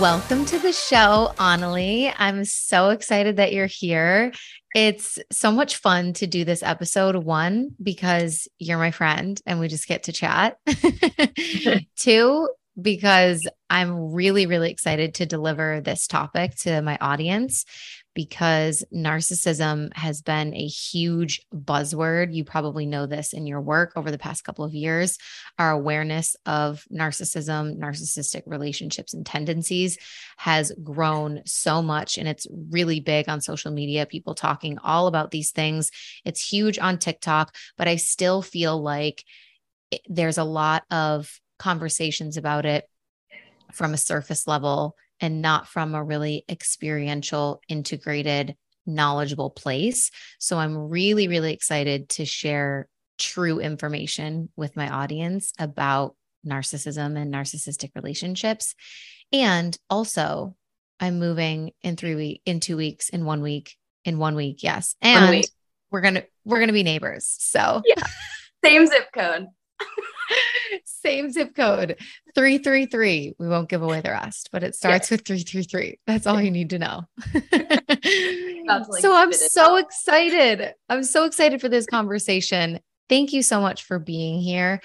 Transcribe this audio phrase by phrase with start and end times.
[0.00, 2.14] Welcome to the show, Annalie.
[2.16, 4.32] I'm so excited that you're here.
[4.72, 7.16] It's so much fun to do this episode.
[7.16, 10.56] One, because you're my friend and we just get to chat.
[11.96, 12.48] Two,
[12.80, 17.64] because I'm really, really excited to deliver this topic to my audience
[18.14, 22.34] because narcissism has been a huge buzzword.
[22.34, 25.18] You probably know this in your work over the past couple of years.
[25.58, 29.98] Our awareness of narcissism, narcissistic relationships, and tendencies
[30.36, 32.18] has grown so much.
[32.18, 35.90] And it's really big on social media, people talking all about these things.
[36.24, 39.24] It's huge on TikTok, but I still feel like
[40.08, 42.88] there's a lot of conversations about it
[43.72, 50.10] from a surface level and not from a really experiential, integrated, knowledgeable place.
[50.38, 52.88] So I'm really, really excited to share
[53.18, 56.14] true information with my audience about
[56.46, 58.74] narcissism and narcissistic relationships.
[59.32, 60.56] And also,
[61.00, 64.62] I'm moving in three weeks, in two weeks, in one week, in one week.
[64.62, 64.96] Yes.
[65.02, 65.50] And week.
[65.90, 67.36] we're going to, we're to be neighbors.
[67.38, 68.02] So yeah,
[68.64, 69.46] same zip code.
[70.84, 71.96] Same zip code
[72.34, 73.34] 333.
[73.38, 75.98] We won't give away the rest, but it starts with 333.
[76.06, 77.04] That's all you need to know.
[77.42, 79.80] like so I'm so out.
[79.80, 80.74] excited.
[80.88, 82.80] I'm so excited for this conversation.
[83.08, 84.80] Thank you so much for being here.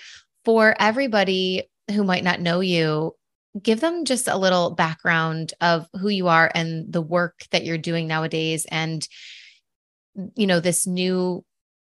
[0.46, 3.16] For everybody who might not know you,
[3.62, 7.78] give them just a little background of who you are and the work that you're
[7.78, 9.08] doing nowadays and
[10.36, 11.44] you know this new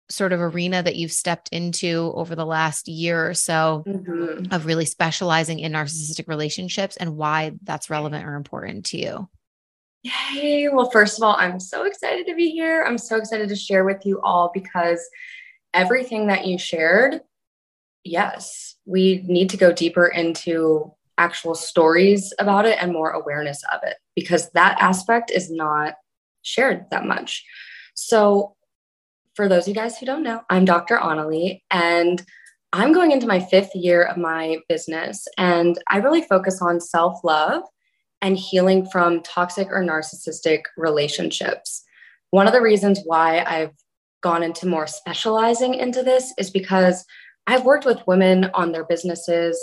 [0.09, 4.51] sort of arena that you've stepped into over the last year or so mm-hmm.
[4.51, 9.29] of really specializing in narcissistic relationships and why that's relevant or important to you.
[10.03, 10.69] Yay.
[10.69, 12.83] Well, first of all, I'm so excited to be here.
[12.83, 15.07] I'm so excited to share with you all because
[15.73, 17.21] everything that you shared,
[18.03, 23.81] yes, we need to go deeper into actual stories about it and more awareness of
[23.83, 25.95] it because that aspect is not
[26.41, 27.45] shared that much.
[27.93, 28.55] So,
[29.35, 30.97] for those of you guys who don't know, I'm Dr.
[30.97, 32.23] Annalie, and
[32.73, 35.27] I'm going into my fifth year of my business.
[35.37, 37.63] And I really focus on self love
[38.21, 41.83] and healing from toxic or narcissistic relationships.
[42.31, 43.73] One of the reasons why I've
[44.21, 47.05] gone into more specializing into this is because
[47.47, 49.57] I've worked with women on their businesses,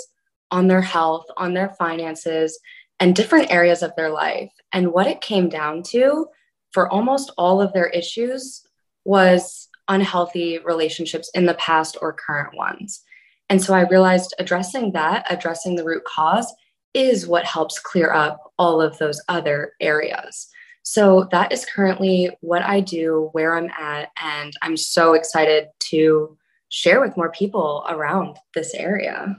[0.51, 2.59] on their health, on their finances,
[2.99, 4.51] and different areas of their life.
[4.73, 6.27] And what it came down to
[6.73, 8.66] for almost all of their issues
[9.07, 13.03] was unhealthy relationships in the past or current ones.
[13.49, 16.53] And so I realized addressing that, addressing the root cause,
[16.95, 20.49] is what helps clear up all of those other areas.
[20.83, 26.37] So that is currently what I do, where I'm at, and I'm so excited to
[26.69, 29.37] share with more people around this area.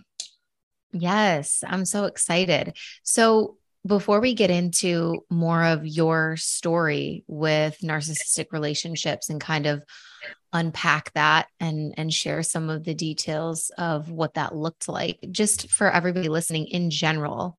[0.91, 2.75] Yes, I'm so excited.
[3.03, 3.57] So,
[3.87, 9.83] before we get into more of your story with narcissistic relationships and kind of
[10.53, 15.69] unpack that and and share some of the details of what that looked like just
[15.69, 17.57] for everybody listening in general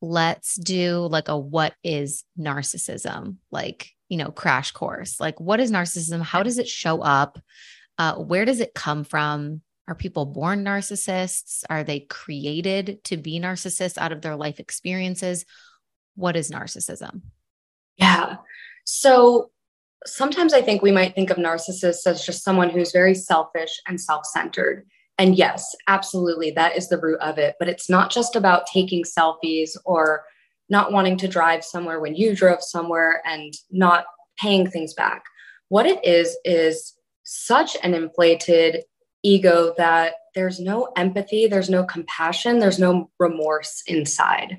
[0.00, 3.36] let's do like a what is narcissism?
[3.50, 5.20] Like you know crash course.
[5.20, 6.22] Like what is narcissism?
[6.22, 7.38] How does it show up?
[7.98, 13.40] Uh, where does it come from are people born narcissists are they created to be
[13.40, 15.44] narcissists out of their life experiences
[16.14, 17.22] what is narcissism
[17.96, 18.36] yeah
[18.84, 19.50] so
[20.06, 24.00] sometimes I think we might think of narcissists as just someone who's very selfish and
[24.00, 24.86] self centered.
[25.18, 27.56] And yes, absolutely, that is the root of it.
[27.58, 30.24] But it's not just about taking selfies or
[30.68, 34.04] not wanting to drive somewhere when you drove somewhere and not
[34.38, 35.24] paying things back.
[35.68, 36.94] What it is, is
[37.24, 38.84] such an inflated
[39.26, 44.58] ego that there's no empathy, there's no compassion, there's no remorse inside.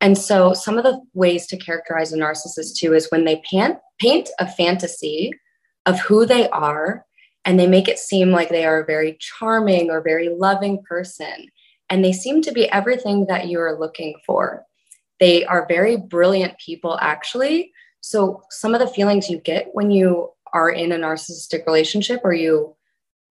[0.00, 3.76] And so, some of the ways to characterize a narcissist too is when they paint,
[3.98, 5.30] paint a fantasy
[5.84, 7.04] of who they are
[7.44, 11.48] and they make it seem like they are a very charming or very loving person.
[11.90, 14.64] And they seem to be everything that you are looking for.
[15.18, 17.72] They are very brilliant people, actually.
[18.00, 22.32] So, some of the feelings you get when you are in a narcissistic relationship or
[22.32, 22.74] you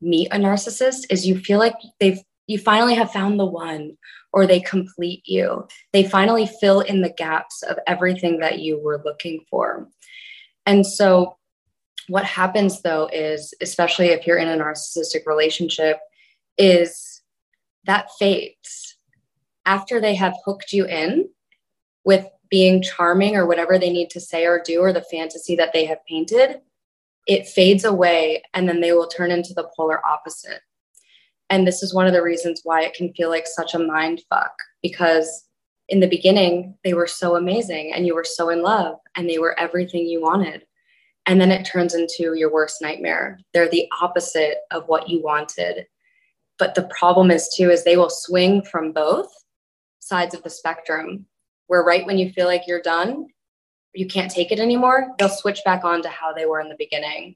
[0.02, 3.96] meet a narcissist is you feel like they've you finally have found the one
[4.34, 5.68] or they complete you.
[5.94, 9.88] They finally fill in the gaps of everything that you were looking for.
[10.66, 11.38] And so
[12.08, 16.00] what happens though is especially if you're in a narcissistic relationship
[16.58, 17.22] is
[17.86, 18.98] that fades
[19.66, 21.30] after they have hooked you in
[22.04, 25.72] with being charming or whatever they need to say or do or the fantasy that
[25.72, 26.62] they have painted
[27.30, 30.62] it fades away and then they will turn into the polar opposite.
[31.52, 34.24] And this is one of the reasons why it can feel like such a mind
[34.30, 35.46] fuck because
[35.90, 39.38] in the beginning they were so amazing and you were so in love and they
[39.38, 40.64] were everything you wanted.
[41.28, 43.40] And then it turns into your worst nightmare.
[43.54, 45.86] They're the opposite of what you wanted.
[46.58, 49.30] But the problem is too is they will swing from both
[50.00, 51.28] sides of the spectrum
[51.68, 53.28] where right when you feel like you're done
[53.94, 56.76] you can't take it anymore they'll switch back on to how they were in the
[56.78, 57.36] beginning.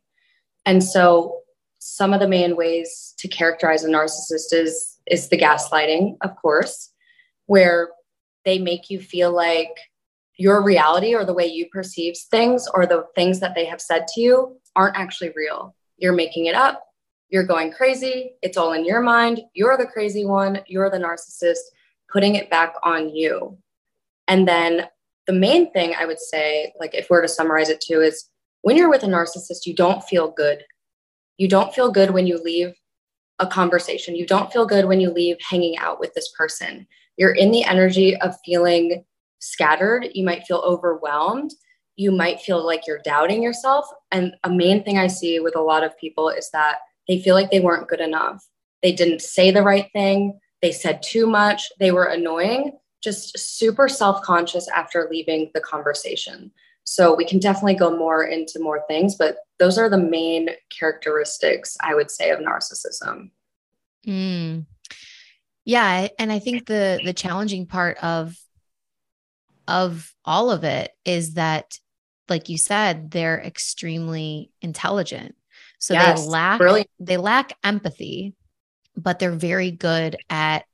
[0.65, 1.39] And so
[1.79, 6.91] some of the main ways to characterize a narcissist is is the gaslighting of course
[7.47, 7.89] where
[8.45, 9.75] they make you feel like
[10.38, 14.07] your reality or the way you perceive things or the things that they have said
[14.07, 15.75] to you aren't actually real.
[15.97, 16.83] You're making it up.
[17.29, 18.33] You're going crazy.
[18.41, 19.41] It's all in your mind.
[19.53, 20.61] You're the crazy one.
[20.67, 21.59] You're the narcissist
[22.11, 23.57] putting it back on you.
[24.27, 24.88] And then
[25.27, 28.29] the main thing I would say, like if we're to summarize it too, is
[28.61, 30.63] when you're with a narcissist, you don't feel good.
[31.37, 32.73] You don't feel good when you leave
[33.39, 34.15] a conversation.
[34.15, 36.87] You don't feel good when you leave hanging out with this person.
[37.17, 39.03] You're in the energy of feeling
[39.39, 40.07] scattered.
[40.13, 41.51] You might feel overwhelmed.
[41.95, 43.85] You might feel like you're doubting yourself.
[44.11, 46.77] And a main thing I see with a lot of people is that
[47.07, 48.43] they feel like they weren't good enough.
[48.81, 50.39] They didn't say the right thing.
[50.61, 51.69] They said too much.
[51.79, 56.51] They were annoying just super self conscious after leaving the conversation.
[56.85, 61.77] So we can definitely go more into more things, but those are the main characteristics
[61.81, 63.31] I would say of narcissism.
[64.05, 64.65] Mm.
[65.65, 68.35] Yeah, and I think the the challenging part of
[69.67, 71.77] of all of it is that
[72.29, 75.35] like you said they're extremely intelligent.
[75.79, 76.89] So yes, they lack brilliant.
[77.00, 78.35] they lack empathy,
[78.97, 80.65] but they're very good at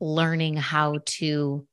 [0.00, 1.66] learning how to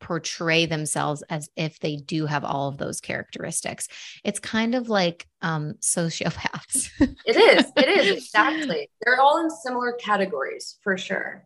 [0.00, 3.86] portray themselves as if they do have all of those characteristics.
[4.24, 6.88] It's kind of like um, sociopaths.
[7.26, 7.66] it is.
[7.76, 8.16] It is.
[8.30, 8.90] Exactly.
[9.02, 11.44] They're all in similar categories for sure.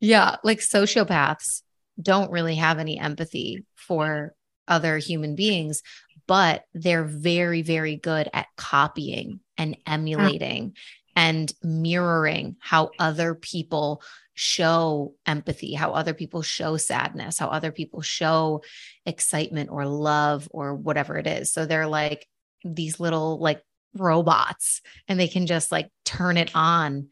[0.00, 0.36] Yeah.
[0.42, 1.62] Like sociopaths
[2.00, 4.34] don't really have any empathy for
[4.66, 5.82] other human beings,
[6.26, 10.74] but they're very, very good at copying and emulating
[11.14, 14.02] and mirroring how other people
[14.34, 18.62] show empathy, how other people show sadness, how other people show
[19.04, 21.52] excitement or love or whatever it is.
[21.52, 22.26] So they're like
[22.64, 23.62] these little like
[23.94, 27.08] robots and they can just like turn it on.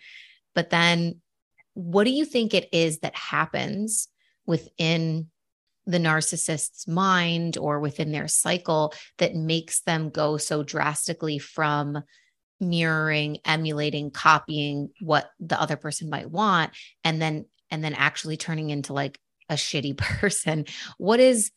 [0.55, 1.21] But then
[1.75, 4.09] what do you think it is that happens
[4.47, 5.29] within
[5.87, 12.03] the narcissist's mind or within their cycle that makes them go so drastically from
[12.61, 16.71] mirroring emulating copying what the other person might want
[17.05, 19.19] and then and then actually turning into like
[19.49, 20.65] a shitty person
[20.99, 21.51] what is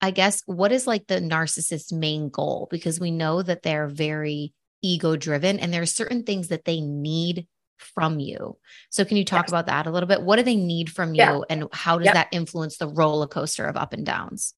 [0.00, 4.52] i guess what is like the narcissist's main goal because we know that they're very
[4.82, 7.46] ego driven and there are certain things that they need
[7.78, 8.56] from you
[8.90, 9.50] so can you talk yes.
[9.50, 11.32] about that a little bit what do they need from yeah.
[11.32, 12.14] you and how does yep.
[12.14, 14.54] that influence the roller coaster of up and downs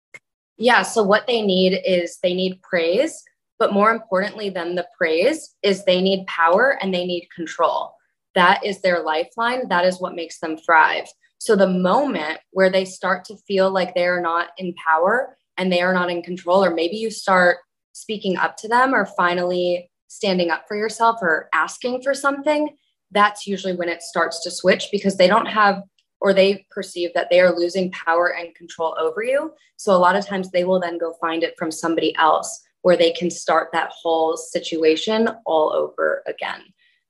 [0.58, 3.24] yeah so what they need is they need praise
[3.58, 7.94] but more importantly than the praise is they need power and they need control.
[8.34, 9.68] That is their lifeline.
[9.68, 11.06] That is what makes them thrive.
[11.38, 15.70] So the moment where they start to feel like they are not in power and
[15.70, 17.58] they are not in control, or maybe you start
[17.92, 22.76] speaking up to them or finally standing up for yourself or asking for something,
[23.10, 25.82] that's usually when it starts to switch because they don't have
[26.20, 29.52] or they perceive that they are losing power and control over you.
[29.76, 32.98] So a lot of times they will then go find it from somebody else where
[32.98, 36.60] they can start that whole situation all over again.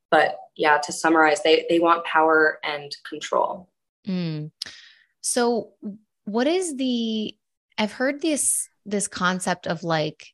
[0.08, 3.68] But yeah, to summarize, they they want power and control.
[4.06, 4.52] Mm.
[5.20, 5.72] So
[6.26, 7.34] what is the
[7.76, 10.24] I've heard this this concept of like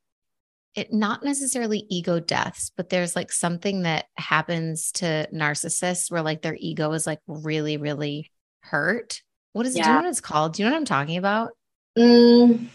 [0.74, 6.42] it not necessarily ego deaths, but there's like something that happens to narcissists where like
[6.42, 8.30] their ego is like really, really
[8.60, 9.22] hurt.
[9.54, 9.82] What is it?
[9.82, 10.52] Do you know what it's called?
[10.52, 11.52] Do you know what I'm talking about?
[11.98, 12.68] Mm,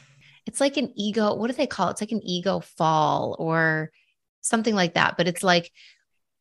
[0.46, 3.92] it's like an ego what do they call it it's like an ego fall or
[4.42, 5.72] something like that but it's like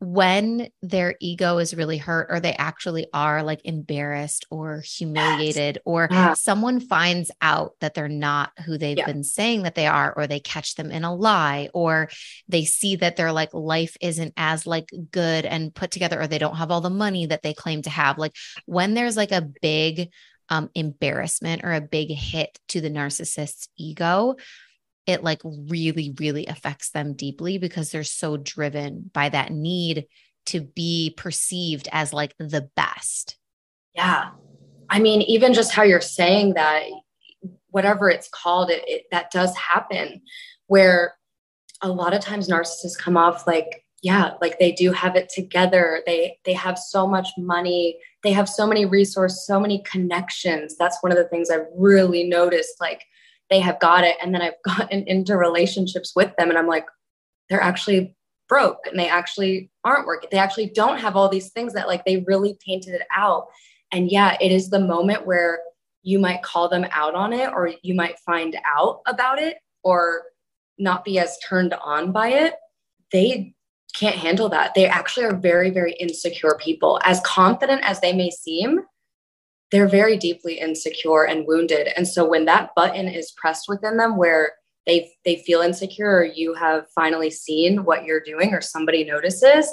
[0.05, 5.83] when their ego is really hurt or they actually are like embarrassed or humiliated yes.
[5.85, 6.35] or yeah.
[6.35, 9.07] someone finds out that they're not who they've yeah.
[9.07, 12.09] been saying that they are or they catch them in a lie or
[12.49, 16.39] they see that their like life isn't as like good and put together or they
[16.39, 18.35] don't have all the money that they claim to have like
[18.67, 20.11] when there's like a big
[20.49, 24.37] um embarrassment or a big hit to the narcissist's ego
[25.07, 30.07] it like really, really affects them deeply because they're so driven by that need
[30.47, 33.37] to be perceived as like the best.
[33.95, 34.31] Yeah.
[34.89, 36.85] I mean, even just how you're saying that,
[37.69, 40.23] whatever it's called, it, it that does happen
[40.67, 41.15] where
[41.83, 46.03] a lot of times narcissists come off like yeah like they do have it together
[46.07, 51.03] they they have so much money they have so many resources so many connections that's
[51.03, 53.03] one of the things i've really noticed like
[53.51, 54.17] they have got it.
[54.23, 56.87] And then I've gotten into relationships with them and I'm like,
[57.49, 58.17] they're actually
[58.49, 60.29] broke and they actually aren't working.
[60.31, 63.47] They actually don't have all these things that like they really painted it out.
[63.93, 65.61] And yeah, it is the moment where
[66.03, 70.23] you might call them out on it or you might find out about it or
[70.79, 72.55] not be as turned on by it.
[73.13, 73.55] They
[73.95, 74.75] can't handle that.
[74.75, 77.01] They actually are very, very insecure people.
[77.05, 78.81] As confident as they may seem,
[79.71, 81.89] they're very deeply insecure and wounded.
[81.97, 84.53] And so when that button is pressed within them where
[84.87, 89.73] they they feel insecure or you have finally seen what you're doing or somebody notices,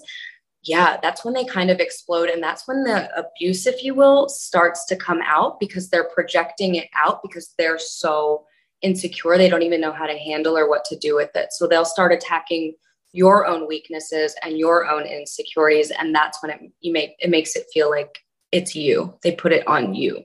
[0.64, 4.30] yeah, that's when they kind of explode and that's when the abuse if you will
[4.30, 8.46] starts to come out because they're projecting it out because they're so
[8.82, 11.52] insecure they don't even know how to handle or what to do with it.
[11.52, 12.74] So they'll start attacking
[13.14, 17.56] your own weaknesses and your own insecurities and that's when it you make it makes
[17.56, 18.20] it feel like
[18.52, 19.18] it's you.
[19.24, 20.24] They put it on you.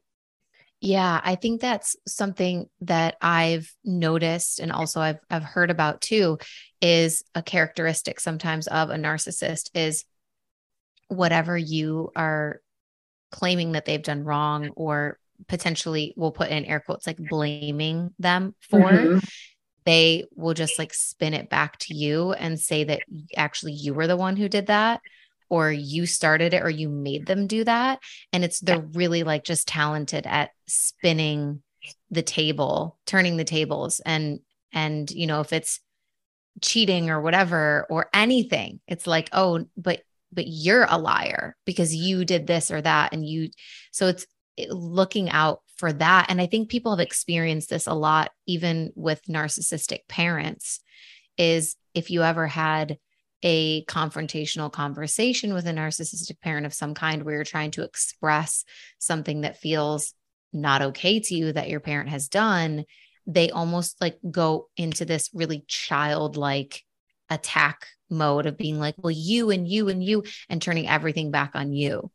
[0.81, 6.39] Yeah, I think that's something that I've noticed and also I've I've heard about too
[6.81, 10.05] is a characteristic sometimes of a narcissist is
[11.09, 12.61] whatever you are
[13.31, 18.55] claiming that they've done wrong or potentially we'll put in air quotes like blaming them
[18.61, 19.19] for mm-hmm.
[19.87, 23.01] They will just like spin it back to you and say that
[23.37, 25.01] actually you were the one who did that
[25.49, 28.01] or you started it or you made them do that
[28.33, 28.91] and it's they're yeah.
[28.93, 31.63] really like just talented at spinning
[32.11, 34.41] the table turning the tables and
[34.73, 35.81] and you know if it's
[36.63, 40.01] cheating or whatever or anything it's like oh but
[40.33, 43.49] but you're a liar because you did this or that and you
[43.93, 44.27] so it's
[44.69, 49.23] looking out for that and i think people have experienced this a lot even with
[49.29, 50.81] narcissistic parents
[51.39, 52.99] is if you ever had
[53.43, 58.65] a confrontational conversation with a narcissistic parent of some kind where you're trying to express
[58.99, 60.15] something that feels
[60.53, 62.85] not okay to you that your parent has done,
[63.27, 66.83] they almost like go into this really childlike
[67.29, 71.53] attack mode of being like, well, you and you and you, and turning everything back
[71.55, 72.11] on you.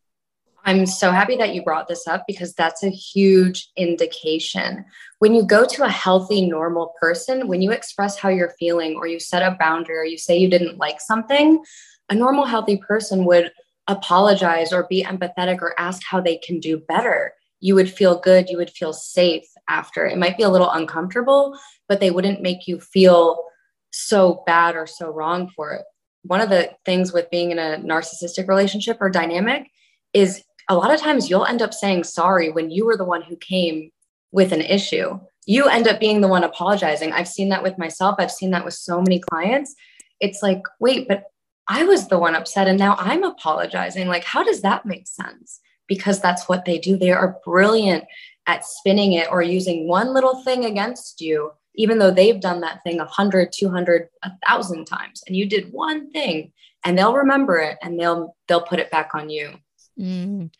[0.64, 4.84] I'm so happy that you brought this up because that's a huge indication.
[5.18, 9.06] When you go to a healthy, normal person, when you express how you're feeling or
[9.06, 11.62] you set a boundary or you say you didn't like something,
[12.10, 13.50] a normal, healthy person would
[13.88, 17.32] apologize or be empathetic or ask how they can do better.
[17.60, 20.06] You would feel good, you would feel safe after.
[20.06, 23.42] It might be a little uncomfortable, but they wouldn't make you feel
[23.90, 25.82] so bad or so wrong for it.
[26.22, 29.68] One of the things with being in a narcissistic relationship or dynamic
[30.12, 33.22] is a lot of times you'll end up saying sorry when you were the one
[33.22, 33.90] who came
[34.30, 35.18] with an issue.
[35.46, 37.12] You end up being the one apologizing.
[37.12, 38.16] I've seen that with myself.
[38.18, 39.74] I've seen that with so many clients.
[40.20, 41.24] It's like, wait, but
[41.68, 44.08] I was the one upset and now I'm apologizing.
[44.08, 45.60] Like, how does that make sense?
[45.88, 46.96] Because that's what they do.
[46.96, 48.04] They are brilliant
[48.46, 52.82] at spinning it or using one little thing against you, even though they've done that
[52.82, 55.22] thing a hundred, two hundred, a thousand times.
[55.26, 56.52] And you did one thing
[56.84, 59.54] and they'll remember it and they'll they'll put it back on you.
[59.98, 60.52] Mm.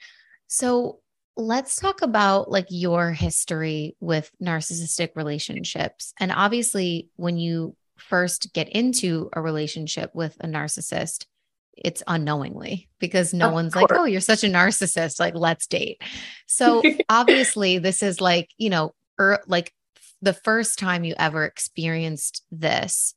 [0.46, 1.00] So
[1.36, 6.12] let's talk about like your history with narcissistic relationships.
[6.20, 11.26] And obviously, when you first get into a relationship with a narcissist,
[11.74, 13.90] it's unknowingly because no of one's course.
[13.90, 15.18] like, oh, you're such a narcissist.
[15.18, 16.02] Like, let's date.
[16.46, 19.72] So obviously, this is like, you know, er, like
[20.20, 23.14] the first time you ever experienced this.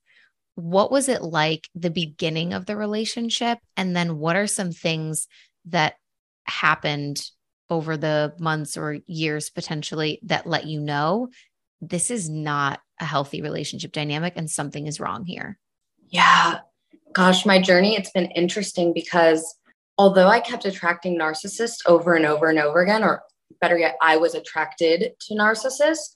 [0.56, 3.60] What was it like the beginning of the relationship?
[3.76, 5.28] And then what are some things
[5.66, 5.96] that
[6.46, 7.22] happened
[7.70, 11.30] over the months or years potentially that let you know
[11.82, 15.58] this is not a healthy relationship dynamic and something is wrong here?
[16.10, 16.60] Yeah.
[17.14, 19.56] Gosh, my journey, it's been interesting because
[19.98, 23.24] although I kept attracting narcissists over and over and over again, or
[23.62, 26.16] better yet, I was attracted to narcissists,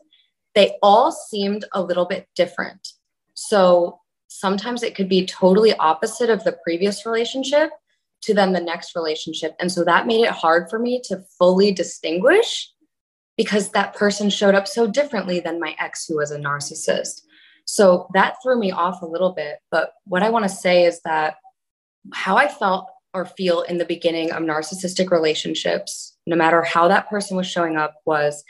[0.56, 2.90] they all seemed a little bit different.
[3.34, 7.72] So sometimes it could be totally opposite of the previous relationship
[8.22, 9.56] to then the next relationship.
[9.60, 12.72] And so that made it hard for me to fully distinguish
[13.38, 17.22] because that person showed up so differently than my ex who was a narcissist.
[17.66, 19.60] So that threw me off a little bit.
[19.72, 21.36] But what I want to say is that
[22.14, 27.10] how I felt or feel in the beginning of narcissistic relationships, no matter how that
[27.10, 28.44] person was showing up, was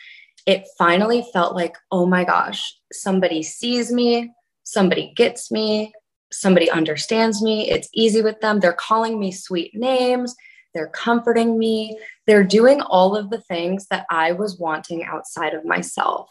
[0.46, 4.32] it finally felt like, oh my gosh, somebody sees me,
[4.64, 5.94] somebody gets me,
[6.32, 7.70] somebody understands me.
[7.70, 8.60] It's easy with them.
[8.60, 10.36] They're calling me sweet names.
[10.74, 12.00] They're comforting me.
[12.28, 16.30] They're doing all of the things that I was wanting outside of myself.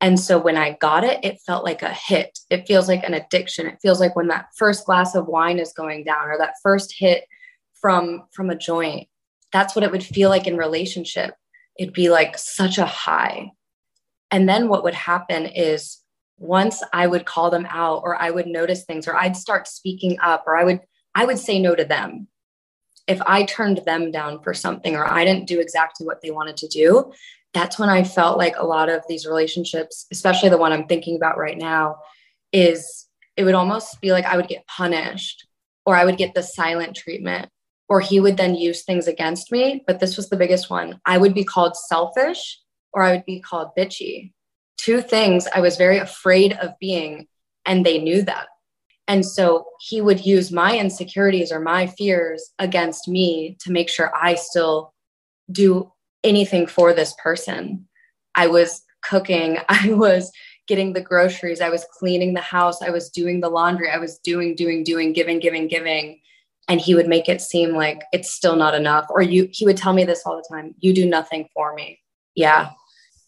[0.00, 2.38] And so when I got it, it felt like a hit.
[2.50, 3.66] It feels like an addiction.
[3.66, 6.94] It feels like when that first glass of wine is going down or that first
[6.98, 7.24] hit
[7.80, 9.08] from from a joint.
[9.52, 11.34] That's what it would feel like in relationship.
[11.78, 13.52] It'd be like such a high.
[14.30, 15.98] And then what would happen is
[16.38, 20.18] once I would call them out or I would notice things or I'd start speaking
[20.20, 20.80] up or I would
[21.14, 22.26] I would say no to them.
[23.06, 26.56] If I turned them down for something or I didn't do exactly what they wanted
[26.58, 27.12] to do,
[27.52, 31.14] that's when I felt like a lot of these relationships, especially the one I'm thinking
[31.14, 31.98] about right now,
[32.52, 35.46] is it would almost be like I would get punished
[35.86, 37.48] or I would get the silent treatment
[37.88, 39.84] or he would then use things against me.
[39.86, 41.00] But this was the biggest one.
[41.06, 42.58] I would be called selfish
[42.92, 44.32] or I would be called bitchy
[44.76, 47.26] two things I was very afraid of being,
[47.64, 48.48] and they knew that.
[49.06, 54.10] And so he would use my insecurities or my fears against me to make sure
[54.14, 54.94] I still
[55.50, 57.86] do anything for this person.
[58.34, 60.30] I was cooking, I was
[60.66, 64.18] getting the groceries, I was cleaning the house, I was doing the laundry, I was
[64.18, 66.20] doing, doing, doing, giving, giving, giving.
[66.66, 69.04] And he would make it seem like it's still not enough.
[69.10, 72.00] Or you, he would tell me this all the time you do nothing for me.
[72.34, 72.70] Yeah,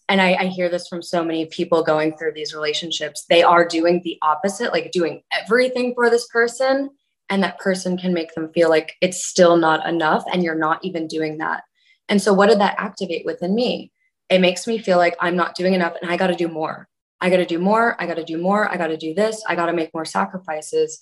[0.08, 3.66] and I, I, hear this from so many people going through these relationships they are
[3.66, 6.90] doing the opposite like doing everything for this person
[7.28, 10.84] and that person can make them feel like it's still not enough and you're not
[10.84, 11.64] even doing that.
[12.08, 13.90] And so what did that activate within me?
[14.28, 16.88] It makes me feel like i'm not doing enough and i got to do more.
[17.20, 19.42] I got to do more i got to do more i got to do this
[19.48, 21.00] i got to make more sacrifices.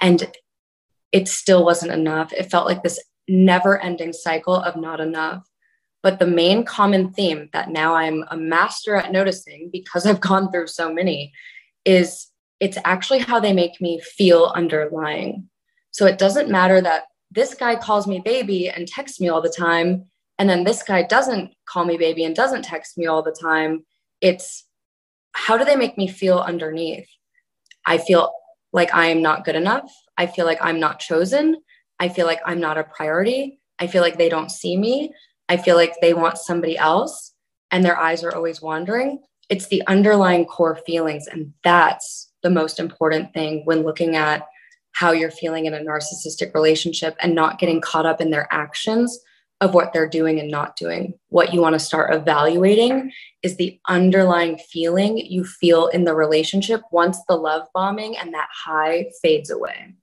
[0.00, 0.30] And
[1.12, 2.32] it still wasn't enough.
[2.32, 5.46] It felt like this never ending cycle of not enough
[6.06, 10.52] but the main common theme that now I'm a master at noticing because I've gone
[10.52, 11.32] through so many
[11.84, 12.28] is
[12.60, 15.48] it's actually how they make me feel underlying.
[15.90, 19.48] So it doesn't matter that this guy calls me baby and texts me all the
[19.48, 20.04] time.
[20.38, 23.84] And then this guy doesn't call me baby and doesn't text me all the time.
[24.20, 24.64] It's
[25.32, 27.08] how do they make me feel underneath?
[27.84, 28.32] I feel
[28.72, 29.90] like I am not good enough.
[30.16, 31.56] I feel like I'm not chosen.
[31.98, 33.58] I feel like I'm not a priority.
[33.80, 35.12] I feel like they don't see me.
[35.48, 37.32] I feel like they want somebody else
[37.70, 39.20] and their eyes are always wandering.
[39.48, 41.26] It's the underlying core feelings.
[41.26, 44.46] And that's the most important thing when looking at
[44.92, 49.18] how you're feeling in a narcissistic relationship and not getting caught up in their actions
[49.60, 51.14] of what they're doing and not doing.
[51.28, 56.82] What you want to start evaluating is the underlying feeling you feel in the relationship
[56.90, 59.94] once the love bombing and that high fades away.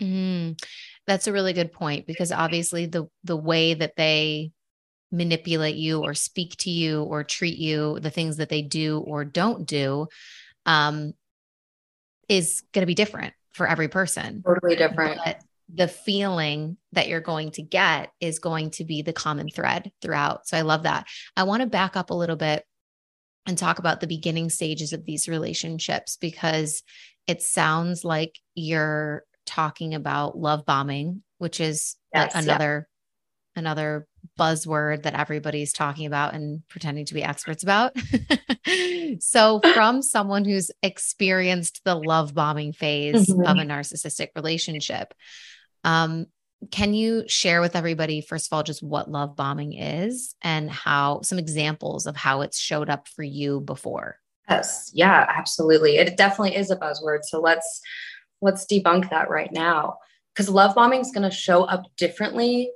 [0.00, 0.60] Mm,
[1.06, 4.52] that's a really good point because obviously the the way that they
[5.14, 9.24] manipulate you or speak to you or treat you, the things that they do or
[9.24, 10.08] don't do,
[10.66, 11.12] um,
[12.28, 14.42] is going to be different for every person.
[14.44, 15.20] Totally different.
[15.24, 15.40] But
[15.72, 20.46] the feeling that you're going to get is going to be the common thread throughout.
[20.46, 21.06] So I love that.
[21.36, 22.64] I want to back up a little bit
[23.46, 26.82] and talk about the beginning stages of these relationships because
[27.26, 32.88] it sounds like you're talking about love bombing, which is yes, another
[33.54, 33.60] yeah.
[33.60, 34.06] another
[34.38, 37.96] buzzword that everybody's talking about and pretending to be experts about.
[39.20, 43.42] so, from someone who's experienced the love bombing phase mm-hmm.
[43.42, 45.14] of a narcissistic relationship,
[45.84, 46.26] um,
[46.70, 51.20] can you share with everybody, first of all, just what love bombing is and how
[51.22, 54.18] some examples of how it's showed up for you before?
[54.48, 55.96] Yes, yeah, absolutely.
[55.96, 57.20] It definitely is a buzzword.
[57.22, 57.80] So let's
[58.42, 59.98] let's debunk that right now
[60.34, 62.70] because love bombing is going to show up differently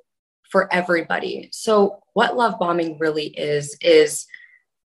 [0.51, 1.49] for everybody.
[1.53, 4.27] So, what love bombing really is, is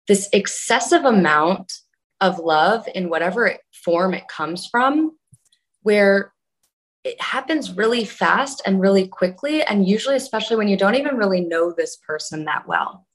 [0.08, 1.72] this excessive amount
[2.20, 5.16] of love in whatever form it comes from,
[5.82, 6.32] where
[7.04, 9.62] it happens really fast and really quickly.
[9.62, 13.06] And usually, especially when you don't even really know this person that well.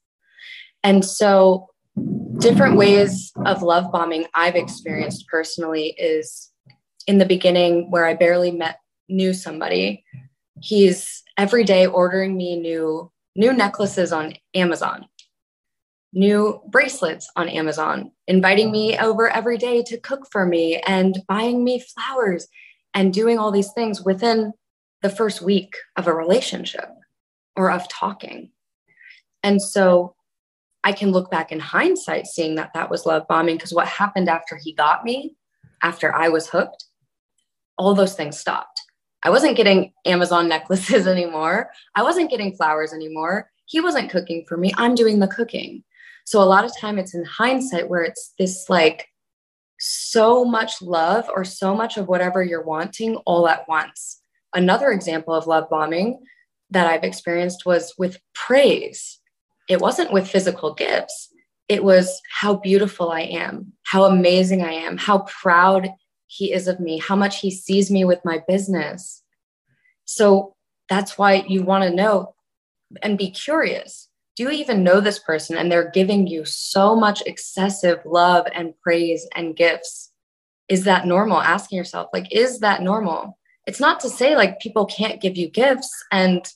[0.82, 1.68] And so,
[2.38, 6.50] different ways of love bombing I've experienced personally is
[7.06, 8.78] in the beginning where I barely met,
[9.08, 10.04] knew somebody.
[10.60, 15.06] He's every day ordering me new new necklaces on Amazon,
[16.12, 21.62] new bracelets on Amazon, inviting me over every day to cook for me and buying
[21.62, 22.48] me flowers
[22.94, 24.52] and doing all these things within
[25.02, 26.88] the first week of a relationship
[27.54, 28.50] or of talking.
[29.42, 30.14] And so
[30.82, 34.28] I can look back in hindsight seeing that that was love bombing because what happened
[34.28, 35.36] after he got me,
[35.82, 36.84] after I was hooked,
[37.76, 38.80] all those things stopped.
[39.22, 41.70] I wasn't getting Amazon necklaces anymore.
[41.94, 43.50] I wasn't getting flowers anymore.
[43.66, 44.72] He wasn't cooking for me.
[44.76, 45.82] I'm doing the cooking.
[46.24, 49.08] So a lot of time it's in hindsight where it's this like
[49.78, 54.20] so much love or so much of whatever you're wanting all at once.
[54.54, 56.20] Another example of love bombing
[56.70, 59.20] that I've experienced was with praise.
[59.68, 61.28] It wasn't with physical gifts.
[61.68, 65.88] It was how beautiful I am, how amazing I am, how proud
[66.26, 69.22] he is of me, how much he sees me with my business.
[70.04, 70.54] So
[70.88, 72.34] that's why you want to know
[73.02, 74.08] and be curious.
[74.36, 75.56] Do you even know this person?
[75.56, 80.12] And they're giving you so much excessive love and praise and gifts.
[80.68, 81.40] Is that normal?
[81.40, 83.38] Asking yourself, like, is that normal?
[83.66, 86.46] It's not to say like people can't give you gifts and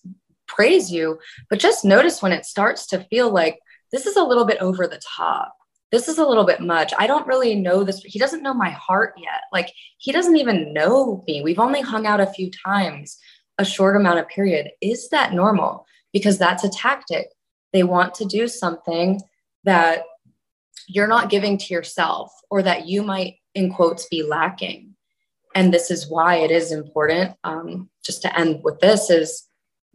[0.47, 3.59] praise you, but just notice when it starts to feel like
[3.93, 5.55] this is a little bit over the top
[5.93, 6.93] this is a little bit much.
[6.99, 8.01] I don't really know this.
[8.05, 9.43] He doesn't know my heart yet.
[9.53, 11.43] Like he doesn't even know me.
[11.43, 13.19] We've only hung out a few times,
[13.59, 14.71] a short amount of period.
[14.81, 15.87] Is that normal?
[16.13, 17.29] Because that's a tactic.
[17.73, 19.21] They want to do something
[19.65, 20.05] that
[20.89, 24.95] you're not giving to yourself or that you might, in quotes, be lacking.
[25.55, 27.37] And this is why it is important.
[27.45, 29.47] Um, just to end with this is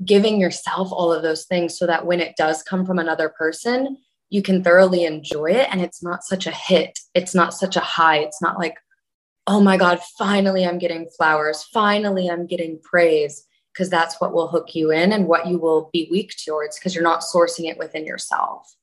[0.04, 3.98] giving yourself all of those things so that when it does come from another person,
[4.30, 7.00] you can thoroughly enjoy it and it's not such a hit.
[7.14, 8.18] It's not such a high.
[8.18, 8.76] It's not like,
[9.48, 11.64] oh my God, finally I'm getting flowers.
[11.74, 13.46] Finally I'm getting praise.
[13.74, 16.96] Because that's what will hook you in and what you will be weak towards because
[16.96, 18.74] you're not sourcing it within yourself.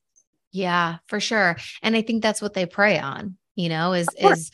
[0.51, 1.57] Yeah, for sure.
[1.81, 4.51] And I think that's what they prey on, you know, is is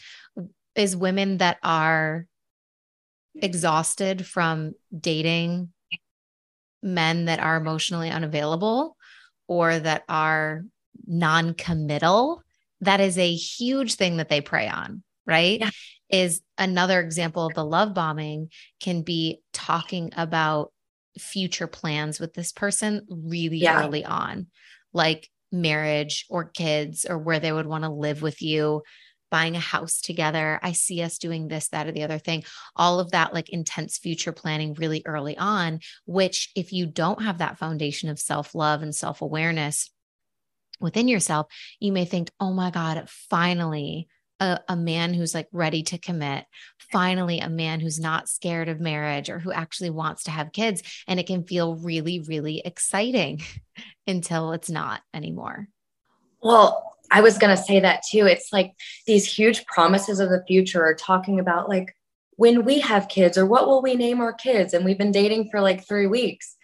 [0.76, 2.26] is women that are
[3.36, 5.74] exhausted from dating
[6.82, 8.96] men that are emotionally unavailable
[9.48, 10.64] or that are
[11.08, 12.44] non committal,
[12.82, 15.60] that is a huge thing that they prey on, right?
[15.60, 15.70] Yeah.
[16.10, 20.72] Is another example of the love bombing can be talking about
[21.20, 23.84] future plans with this person really yeah.
[23.84, 24.48] early on,
[24.92, 28.82] like marriage or kids or where they would want to live with you
[29.30, 30.60] buying a house together.
[30.64, 32.44] I see us doing this, that, or the other thing.
[32.76, 37.38] All of that, like intense future planning really early on, which, if you don't have
[37.38, 39.92] that foundation of self love and self awareness,
[40.80, 41.48] within yourself,
[41.80, 44.08] you may think, oh my God, finally,
[44.40, 46.46] a, a, man who's like ready to commit,
[46.92, 50.82] finally, a man who's not scared of marriage or who actually wants to have kids.
[51.08, 53.42] And it can feel really, really exciting
[54.08, 55.68] until it's not anymore.
[56.42, 58.28] Well, I was going to say that too.
[58.28, 58.74] It's like
[59.06, 61.94] these huge promises of the future are talking about like
[62.36, 64.74] when we have kids or what will we name our kids?
[64.74, 66.56] And we've been dating for like three weeks.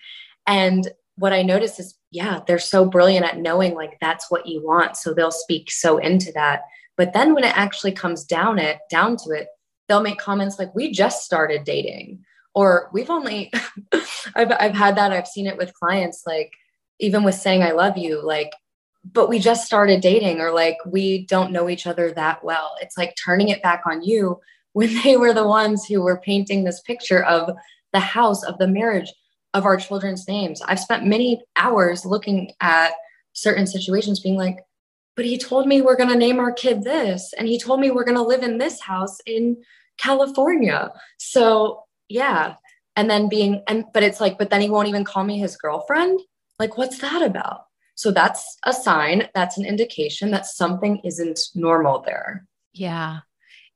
[0.48, 4.66] And what I notice is, yeah, they're so brilliant at knowing like that's what you
[4.66, 4.96] want.
[4.96, 6.62] So they'll speak so into that.
[6.96, 9.48] But then when it actually comes down it down to it,
[9.88, 12.24] they'll make comments like, we just started dating.
[12.54, 13.52] Or we've only
[14.36, 16.54] I've I've had that, I've seen it with clients, like
[17.00, 18.54] even with saying I love you, like,
[19.04, 22.76] but we just started dating, or like we don't know each other that well.
[22.82, 24.40] It's like turning it back on you
[24.74, 27.52] when they were the ones who were painting this picture of
[27.92, 29.12] the house, of the marriage
[29.56, 30.62] of our children's names.
[30.62, 32.92] I've spent many hours looking at
[33.34, 34.60] certain situations, being like,
[35.16, 37.90] but he told me we're going to name our kid this, and he told me
[37.90, 39.64] we're going to live in this house in
[39.98, 40.92] California.
[41.18, 42.56] So, yeah.
[42.98, 45.56] And then being, and, but it's like, but then he won't even call me his
[45.56, 46.20] girlfriend.
[46.60, 47.62] Like, what's that about?
[47.96, 52.46] So that's a sign, that's an indication that something isn't normal there.
[52.74, 53.20] Yeah.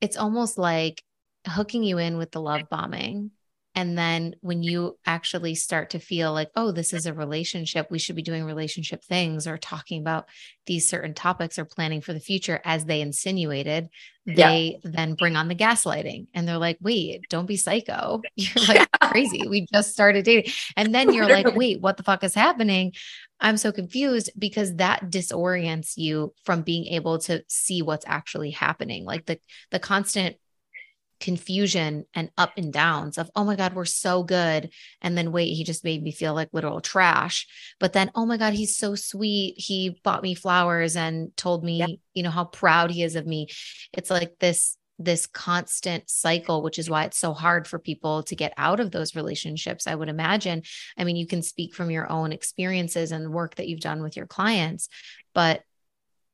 [0.01, 1.01] It's almost like
[1.47, 3.31] hooking you in with the love bombing
[3.75, 7.99] and then when you actually start to feel like, oh, this is a relationship, we
[7.99, 10.27] should be doing relationship things or talking about
[10.65, 13.89] these certain topics or planning for the future as they insinuated,
[14.25, 14.91] they yeah.
[14.91, 18.21] then bring on the gaslighting and they're like, wait, don't be psycho.
[18.35, 19.47] You're like crazy.
[19.47, 20.51] We just started dating.
[20.75, 22.93] And then you're like, wait, what the fuck is happening?
[23.39, 29.05] I'm so confused because that disorients you from being able to see what's actually happening.
[29.05, 29.39] Like the
[29.71, 30.35] the constant
[31.19, 34.71] confusion and up and downs of, oh my God, we're so good.
[35.01, 37.47] And then wait, he just made me feel like literal trash.
[37.79, 39.55] But then, oh my God, he's so sweet.
[39.57, 41.89] He bought me flowers and told me, yep.
[42.13, 43.47] you know, how proud he is of me.
[43.93, 48.35] It's like this this constant cycle which is why it's so hard for people to
[48.35, 50.61] get out of those relationships i would imagine
[50.97, 54.17] i mean you can speak from your own experiences and work that you've done with
[54.17, 54.89] your clients
[55.33, 55.63] but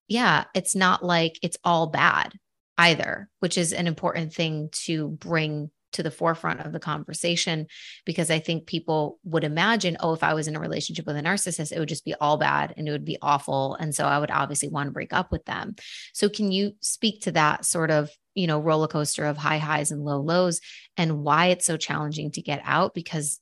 [0.08, 2.34] yeah it's not like it's all bad
[2.78, 7.68] either, which is an important thing to bring to the forefront of the conversation
[8.06, 11.22] because I think people would imagine, oh, if I was in a relationship with a
[11.22, 13.76] narcissist, it would just be all bad and it would be awful.
[13.76, 15.76] And so I would obviously want to break up with them.
[16.14, 19.92] So, can you speak to that sort of, you know, roller coaster of high highs
[19.92, 20.60] and low lows
[20.98, 22.94] and why it's so challenging to get out?
[22.94, 23.40] Because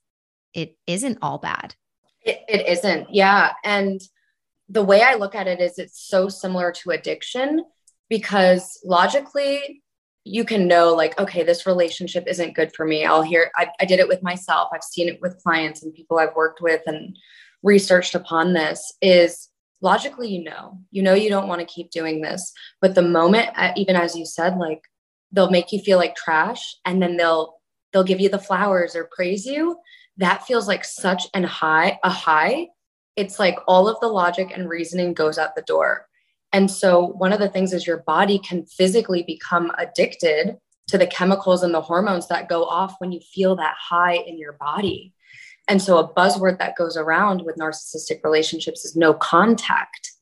[0.52, 1.74] it isn't all bad.
[2.22, 3.12] it, it isn't.
[3.12, 3.52] Yeah.
[3.64, 4.00] And
[4.68, 7.64] the way I look at it is it's so similar to addiction
[8.08, 9.82] because logically,
[10.24, 13.04] you can know like okay this relationship isn't good for me.
[13.04, 14.70] I'll hear I, I, did it with myself.
[14.72, 17.16] I've seen it with clients and people i've worked with and
[17.62, 19.50] researched upon this is
[19.82, 22.52] logically you know you know you don't want to keep doing this.
[22.80, 24.80] But the moment uh, even as you said like
[25.30, 27.56] they'll make you feel like trash and then they'll
[27.92, 29.76] they'll give you the flowers or praise you
[30.16, 32.68] that feels like such an high a high.
[33.16, 36.06] It's like all of the logic and reasoning goes out the door
[36.54, 41.06] and so, one of the things is your body can physically become addicted to the
[41.06, 45.12] chemicals and the hormones that go off when you feel that high in your body.
[45.66, 50.12] And so, a buzzword that goes around with narcissistic relationships is no contact.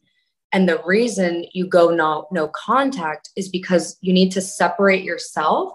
[0.53, 5.75] And the reason you go no, no contact is because you need to separate yourself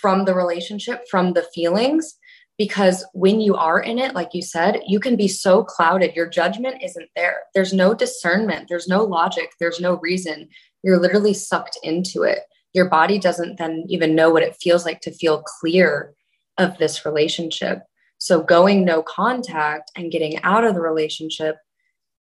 [0.00, 2.14] from the relationship, from the feelings,
[2.60, 6.14] because when you are in it like you said you can be so clouded.
[6.14, 7.38] Your judgment isn't there.
[7.54, 8.66] There's no discernment.
[8.68, 9.48] There's no logic.
[9.58, 10.46] There's no reason.
[10.82, 12.40] You're literally sucked into it.
[12.74, 16.12] Your body doesn't then even know what it feels like to feel clear
[16.58, 17.78] of this relationship.
[18.18, 21.56] So going no contact and getting out of the relationship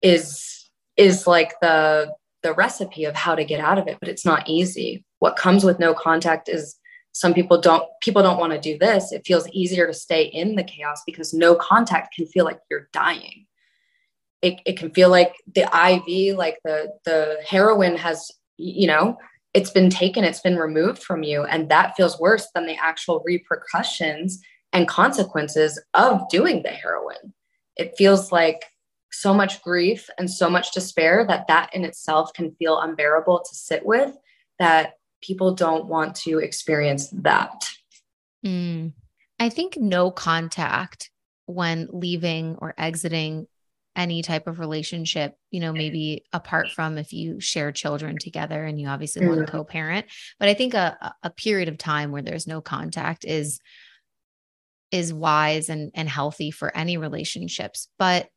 [0.02, 2.12] is is like the
[2.42, 5.06] the recipe of how to get out of it but it's not easy.
[5.20, 6.76] What comes with no contact is
[7.12, 9.12] some people don't people don't want to do this.
[9.12, 12.88] It feels easier to stay in the chaos because no contact can feel like you're
[12.92, 13.46] dying.
[14.40, 19.18] It, it can feel like the iv like the the heroin has you know
[19.52, 23.20] it's been taken it's been removed from you and that feels worse than the actual
[23.26, 24.40] repercussions
[24.72, 27.34] and consequences of doing the heroin.
[27.76, 28.64] It feels like
[29.10, 33.54] so much grief and so much despair that that in itself can feel unbearable to
[33.54, 34.16] sit with
[34.58, 37.68] that people don't want to experience that.
[38.44, 38.92] Mm.
[39.38, 41.10] I think no contact
[41.46, 43.46] when leaving or exiting
[43.96, 48.80] any type of relationship, you know, maybe apart from if you share children together and
[48.80, 49.28] you obviously mm.
[49.28, 50.06] want to co-parent,
[50.38, 53.60] but I think a, a period of time where there's no contact is
[54.90, 57.88] is wise and and healthy for any relationships.
[57.98, 58.28] But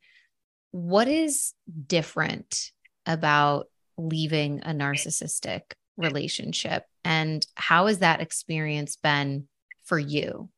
[0.71, 1.53] what is
[1.87, 2.71] different
[3.05, 3.67] about
[3.97, 5.61] leaving a narcissistic
[6.01, 9.47] relationship and how has that experience been
[9.83, 10.49] for you?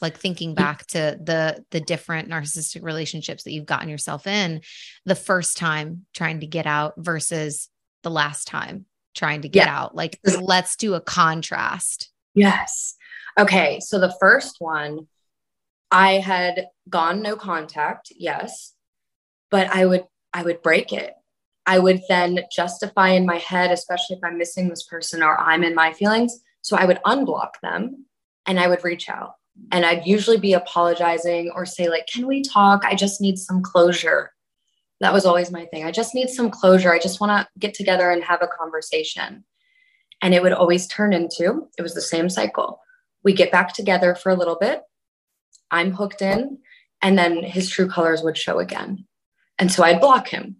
[0.00, 4.62] Like thinking back to the the different narcissistic relationships that you've gotten yourself in
[5.04, 7.68] the first time trying to get out versus
[8.02, 9.78] the last time trying to get yeah.
[9.78, 9.94] out.
[9.94, 12.10] Like let's do a contrast.
[12.34, 12.96] Yes.
[13.38, 15.06] Okay so the first one
[15.90, 18.74] i had gone no contact yes
[19.50, 21.14] but i would i would break it
[21.66, 25.62] I would then justify in my head, especially if I'm missing this person or I'm
[25.62, 26.40] in my feelings.
[26.62, 28.06] So I would unblock them
[28.46, 29.34] and I would reach out.
[29.72, 32.84] And I'd usually be apologizing or say, like, can we talk?
[32.84, 34.32] I just need some closure.
[35.00, 35.84] That was always my thing.
[35.84, 36.92] I just need some closure.
[36.92, 39.44] I just want to get together and have a conversation.
[40.22, 42.80] And it would always turn into it was the same cycle.
[43.22, 44.82] We get back together for a little bit.
[45.70, 46.58] I'm hooked in,
[47.00, 49.06] and then his true colors would show again.
[49.58, 50.56] And so I'd block him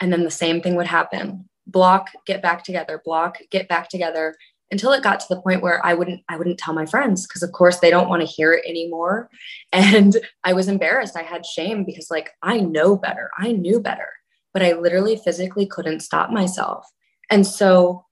[0.00, 1.48] and then the same thing would happen.
[1.66, 4.34] Block get back together block get back together
[4.70, 7.42] until it got to the point where i wouldn't i wouldn't tell my friends because
[7.42, 9.28] of course they don't want to hear it anymore.
[9.72, 11.16] And i was embarrassed.
[11.16, 13.30] I had shame because like i know better.
[13.38, 14.08] I knew better.
[14.52, 16.86] But i literally physically couldn't stop myself.
[17.30, 18.04] And so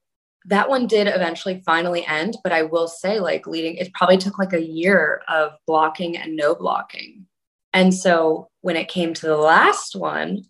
[0.45, 2.37] that one did eventually finally end.
[2.43, 6.37] But i will say like leading it probably took like a year of blocking and
[6.37, 7.25] no blocking.
[7.73, 10.43] And so when it came to the last one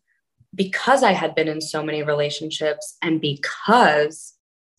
[0.56, 4.34] because I had been in so many relationships and because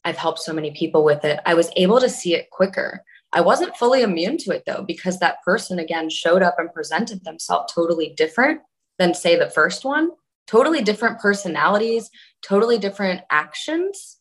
[0.04, 3.04] I've helped so many people with it, I was able to see it quicker.
[3.32, 7.24] I wasn't fully immune to it though, because that person again showed up and presented
[7.24, 8.60] themselves totally different
[8.98, 10.10] than, say, the first one,
[10.46, 12.10] totally different personalities,
[12.42, 14.18] totally different actions,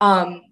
[0.00, 0.42] um,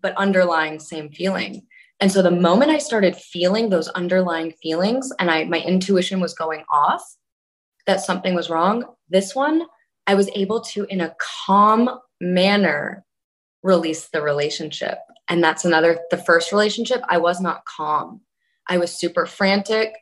[0.00, 1.66] but underlying same feeling.
[2.00, 6.34] And so the moment I started feeling those underlying feelings and I my intuition was
[6.34, 7.02] going off,
[7.90, 8.84] that something was wrong.
[9.08, 9.62] This one,
[10.06, 13.04] I was able to, in a calm manner,
[13.62, 14.98] release the relationship.
[15.28, 18.20] And that's another, the first relationship, I was not calm.
[18.68, 19.92] I was super frantic.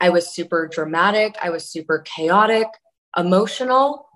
[0.00, 1.36] I was super dramatic.
[1.42, 2.68] I was super chaotic,
[3.16, 4.06] emotional,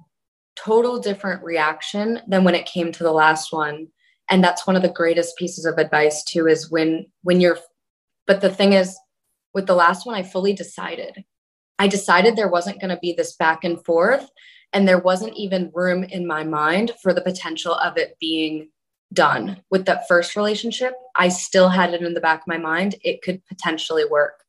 [0.54, 3.88] total different reaction than when it came to the last one.
[4.30, 7.58] And that's one of the greatest pieces of advice too is when when you're
[8.26, 8.96] But the thing is,
[9.54, 11.24] with the last one, I fully decided.
[11.78, 14.28] I decided there wasn't going to be this back and forth,
[14.72, 18.68] and there wasn't even room in my mind for the potential of it being
[19.12, 19.62] done.
[19.70, 22.94] With that first relationship, I still had it in the back of my mind.
[23.02, 24.44] It could potentially work.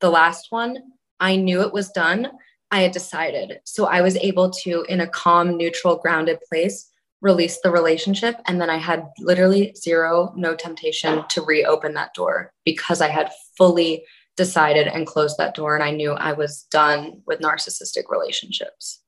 [0.00, 0.78] The last one,
[1.20, 2.28] I knew it was done.
[2.70, 3.60] I had decided.
[3.64, 6.88] So I was able to, in a calm, neutral, grounded place,
[7.20, 8.36] release the relationship.
[8.46, 13.30] And then I had literally zero, no temptation to reopen that door because I had
[13.56, 14.04] fully
[14.36, 15.74] decided and closed that door.
[15.74, 19.02] And I knew I was done with narcissistic relationships.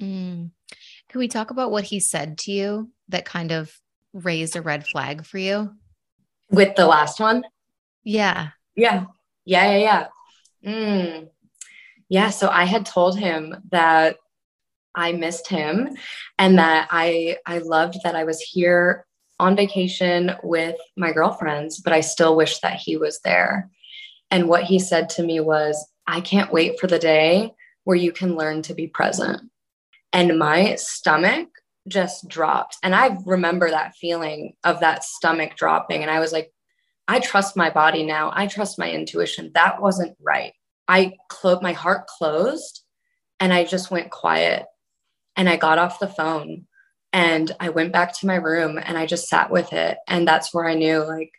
[0.00, 0.50] Mm.
[1.08, 3.72] Can we talk about what he said to you that kind of
[4.12, 5.74] raised a red flag for you?
[6.50, 7.44] With the last one?
[8.02, 8.48] Yeah.
[8.74, 9.04] Yeah.
[9.44, 9.76] Yeah.
[9.76, 10.08] Yeah.
[10.62, 10.70] Yeah.
[10.70, 11.28] Mm.
[12.08, 12.30] Yeah.
[12.30, 14.16] So I had told him that
[14.94, 15.96] I missed him
[16.38, 19.06] and that I I loved that I was here
[19.40, 23.70] on vacation with my girlfriends, but I still wish that he was there.
[24.34, 28.10] And what he said to me was, I can't wait for the day where you
[28.10, 29.42] can learn to be present.
[30.12, 31.46] And my stomach
[31.86, 32.76] just dropped.
[32.82, 36.02] And I remember that feeling of that stomach dropping.
[36.02, 36.52] And I was like,
[37.06, 38.32] I trust my body now.
[38.34, 39.52] I trust my intuition.
[39.54, 40.52] That wasn't right.
[40.88, 42.82] I closed my heart closed
[43.38, 44.66] and I just went quiet
[45.36, 46.66] and I got off the phone
[47.12, 49.98] and I went back to my room and I just sat with it.
[50.08, 51.30] And that's where I knew like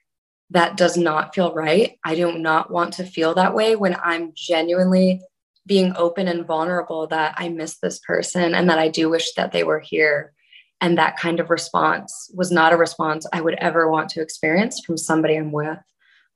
[0.51, 1.97] that does not feel right.
[2.03, 5.21] I do not want to feel that way when I'm genuinely
[5.65, 9.51] being open and vulnerable that I miss this person and that I do wish that
[9.51, 10.33] they were here.
[10.81, 14.81] And that kind of response was not a response I would ever want to experience
[14.85, 15.79] from somebody I'm with.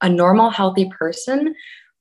[0.01, 1.53] A normal, healthy person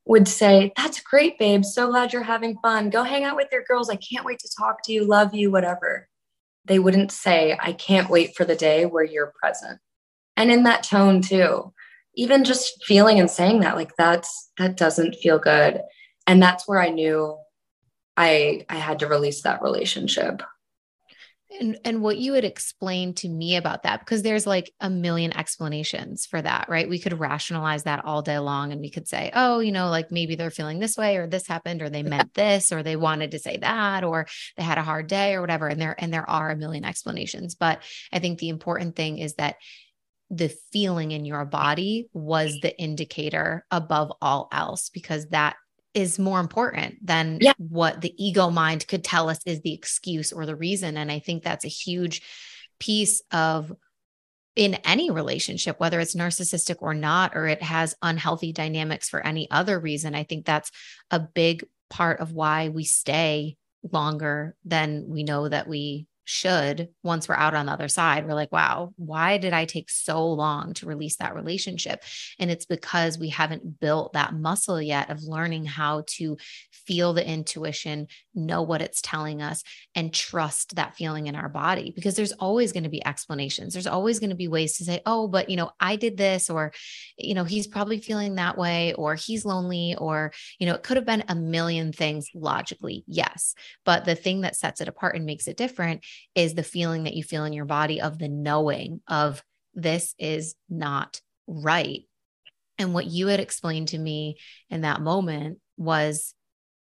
[0.06, 1.64] would say, That's great, babe.
[1.64, 2.90] So glad you're having fun.
[2.90, 3.90] Go hang out with your girls.
[3.90, 6.08] I can't wait to talk to you, love you, whatever.
[6.64, 9.80] They wouldn't say, I can't wait for the day where you're present.
[10.36, 11.72] And in that tone, too,
[12.18, 15.80] even just feeling and saying that, like that's that doesn't feel good.
[16.26, 17.38] And that's where I knew
[18.16, 20.42] I I had to release that relationship.
[21.60, 25.34] And and what you would explain to me about that because there's like a million
[25.34, 26.88] explanations for that right?
[26.88, 30.10] We could rationalize that all day long and we could say oh you know like
[30.10, 33.30] maybe they're feeling this way or this happened or they meant this or they wanted
[33.30, 34.26] to say that or
[34.56, 35.68] they had a hard day or whatever.
[35.68, 37.54] And there and there are a million explanations.
[37.54, 37.80] But
[38.12, 39.54] i think the important thing is that
[40.30, 45.56] the feeling in your body was the indicator above all else because that
[45.94, 47.54] is more important than yeah.
[47.56, 50.96] what the ego mind could tell us is the excuse or the reason.
[50.96, 52.22] And I think that's a huge
[52.78, 53.72] piece of
[54.54, 59.48] in any relationship, whether it's narcissistic or not, or it has unhealthy dynamics for any
[59.50, 60.14] other reason.
[60.14, 60.70] I think that's
[61.10, 63.56] a big part of why we stay
[63.92, 68.34] longer than we know that we should once we're out on the other side we're
[68.34, 72.02] like wow why did i take so long to release that relationship?
[72.38, 76.36] And it's because we haven't built that muscle yet of learning how to
[76.70, 78.08] feel the intuition
[78.38, 79.62] know what it's telling us
[79.94, 83.86] and trust that feeling in our body because there's always going to be explanations there's
[83.86, 86.72] always going to be ways to say oh but you know i did this or
[87.16, 90.96] you know he's probably feeling that way or he's lonely or you know it could
[90.96, 95.26] have been a million things logically yes but the thing that sets it apart and
[95.26, 99.00] makes it different is the feeling that you feel in your body of the knowing
[99.08, 99.42] of
[99.74, 102.02] this is not right.
[102.78, 104.36] And what you had explained to me
[104.70, 106.34] in that moment was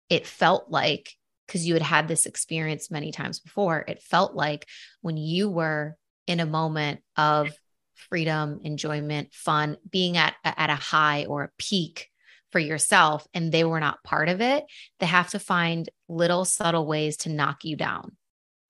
[0.10, 1.14] it felt like,
[1.52, 4.66] because you had had this experience many times before, it felt like
[5.02, 7.50] when you were in a moment of
[7.94, 12.08] freedom, enjoyment, fun, being at, at a high or a peak
[12.54, 14.64] for yourself and they were not part of it,
[15.02, 18.16] they have to find little subtle ways to knock you down.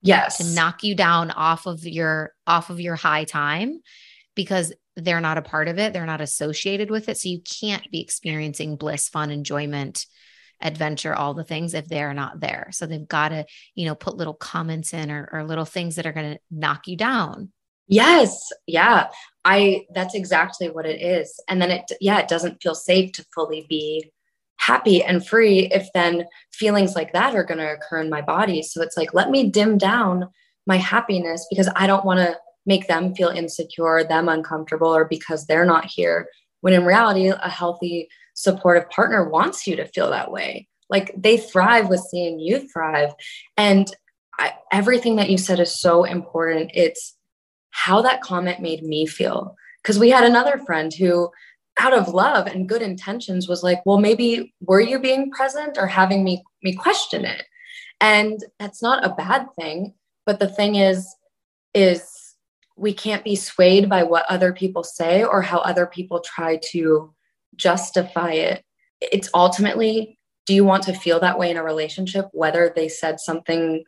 [0.04, 0.38] Yes.
[0.38, 3.82] to knock you down off of your off of your high time
[4.34, 7.88] because they're not a part of it they're not associated with it so you can't
[7.92, 10.06] be experiencing bliss fun enjoyment
[10.62, 12.68] adventure all the things if they're not there.
[12.72, 13.44] So they've got to
[13.74, 16.86] you know put little comments in or, or little things that are going to knock
[16.86, 17.52] you down.
[17.88, 18.52] Yes.
[18.66, 19.08] Yeah.
[19.44, 21.38] I that's exactly what it is.
[21.48, 24.12] And then it yeah it doesn't feel safe to fully be
[24.62, 28.62] happy and free if then feelings like that are going to occur in my body.
[28.62, 30.28] So it's like, let me dim down
[30.66, 35.46] my happiness because I don't want to make them feel insecure, them uncomfortable, or because
[35.46, 36.28] they're not here.
[36.60, 38.08] When in reality, a healthy,
[38.42, 40.68] supportive partner wants you to feel that way.
[40.90, 43.12] Like they thrive with seeing you thrive.
[43.56, 43.88] And
[44.38, 46.72] I, everything that you said is so important.
[46.74, 47.16] It's
[47.70, 49.54] how that comment made me feel.
[49.82, 51.30] Because we had another friend who
[51.80, 55.86] out of love and good intentions was like well maybe were you being present or
[55.86, 57.46] having me me question it
[57.98, 59.94] and that's not a bad thing
[60.26, 61.16] but the thing is
[61.72, 62.34] is
[62.76, 67.10] we can't be swayed by what other people say or how other people try to
[67.56, 68.64] justify it.
[69.00, 73.20] It's ultimately do you want to feel that way in a relationship, whether they said
[73.20, 73.84] something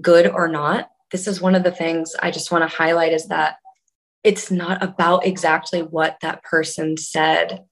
[0.00, 0.88] good or not?
[1.12, 3.56] This is one of the things I just want to highlight is that
[4.24, 7.64] it's not about exactly what that person said.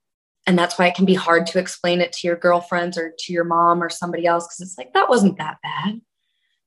[0.46, 3.32] And that's why it can be hard to explain it to your girlfriends or to
[3.32, 6.00] your mom or somebody else because it's like, that wasn't that bad.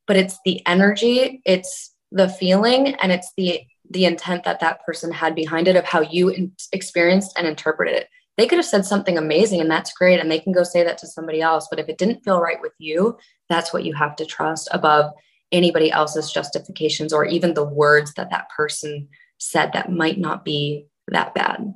[0.06, 5.14] But it's the energy, it's the feeling, and it's the the intent that that person
[5.14, 9.18] had behind it of how you experienced and interpreted it they could have said something
[9.18, 11.90] amazing and that's great and they can go say that to somebody else but if
[11.90, 13.18] it didn't feel right with you
[13.50, 15.12] that's what you have to trust above
[15.52, 19.08] anybody else's justifications or even the words that that person
[19.38, 21.74] said that might not be that bad.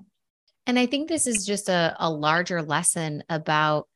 [0.68, 3.88] And i think this is just a, a larger lesson about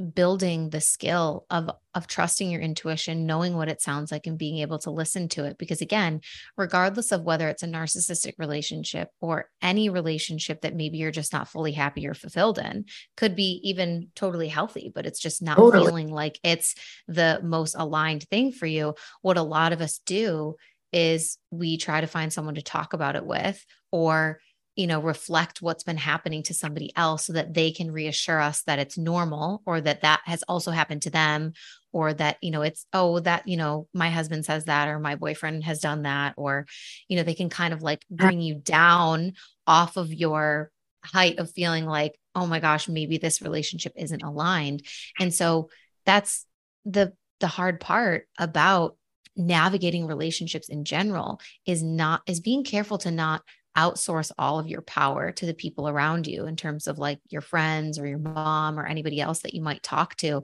[0.00, 4.58] building the skill of of trusting your intuition knowing what it sounds like and being
[4.58, 6.20] able to listen to it because again
[6.56, 11.48] regardless of whether it's a narcissistic relationship or any relationship that maybe you're just not
[11.48, 12.84] fully happy or fulfilled in
[13.16, 15.86] could be even totally healthy but it's just not totally.
[15.86, 16.74] feeling like it's
[17.06, 20.54] the most aligned thing for you what a lot of us do
[20.92, 24.40] is we try to find someone to talk about it with or
[24.80, 28.62] you know reflect what's been happening to somebody else so that they can reassure us
[28.62, 31.52] that it's normal or that that has also happened to them
[31.92, 35.16] or that you know it's oh that you know my husband says that or my
[35.16, 36.66] boyfriend has done that or
[37.08, 39.32] you know they can kind of like bring you down
[39.66, 40.70] off of your
[41.04, 44.82] height of feeling like oh my gosh maybe this relationship isn't aligned.
[45.18, 45.68] And so
[46.06, 46.46] that's
[46.84, 48.96] the the hard part about
[49.36, 53.42] navigating relationships in general is not is being careful to not
[53.80, 57.40] outsource all of your power to the people around you in terms of like your
[57.40, 60.42] friends or your mom or anybody else that you might talk to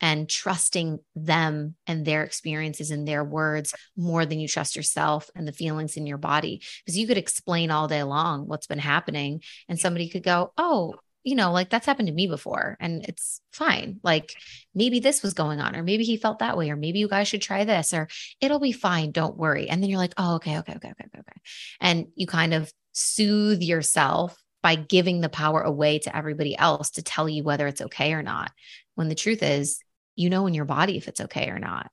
[0.00, 5.48] and trusting them and their experiences and their words more than you trust yourself and
[5.48, 6.60] the feelings in your body.
[6.84, 10.94] Because you could explain all day long what's been happening and somebody could go oh
[11.24, 13.98] you know, like that's happened to me before and it's fine.
[14.02, 14.34] Like
[14.74, 17.28] maybe this was going on, or maybe he felt that way, or maybe you guys
[17.28, 18.08] should try this, or
[18.40, 19.10] it'll be fine.
[19.10, 19.68] Don't worry.
[19.68, 21.40] And then you're like, oh, okay, okay, okay, okay, okay.
[21.80, 27.02] And you kind of soothe yourself by giving the power away to everybody else to
[27.02, 28.52] tell you whether it's okay or not.
[28.94, 29.80] When the truth is,
[30.16, 31.90] you know in your body if it's okay or not.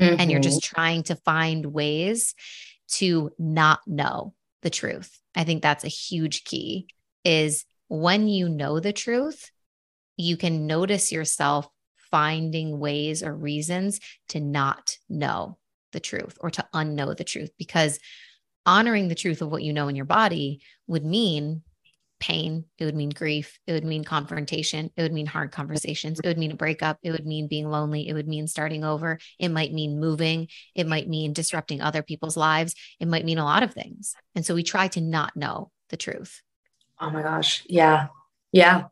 [0.00, 0.20] Mm-hmm.
[0.20, 0.74] And you're just mm-hmm.
[0.74, 2.34] trying to find ways
[2.92, 5.18] to not know the truth.
[5.34, 6.88] I think that's a huge key
[7.24, 9.50] is when you know the truth,
[10.16, 11.68] you can notice yourself
[12.10, 15.58] finding ways or reasons to not know
[15.92, 18.00] the truth or to unknow the truth because
[18.64, 21.62] honoring the truth of what you know in your body would mean
[22.18, 22.64] pain.
[22.78, 23.58] It would mean grief.
[23.66, 24.90] It would mean confrontation.
[24.96, 26.18] It would mean hard conversations.
[26.24, 26.98] It would mean a breakup.
[27.02, 28.08] It would mean being lonely.
[28.08, 29.18] It would mean starting over.
[29.38, 30.48] It might mean moving.
[30.74, 32.74] It might mean disrupting other people's lives.
[33.00, 34.14] It might mean a lot of things.
[34.34, 36.40] And so we try to not know the truth.
[37.02, 37.64] Oh my gosh.
[37.68, 38.06] Yeah.
[38.52, 38.84] Yeah.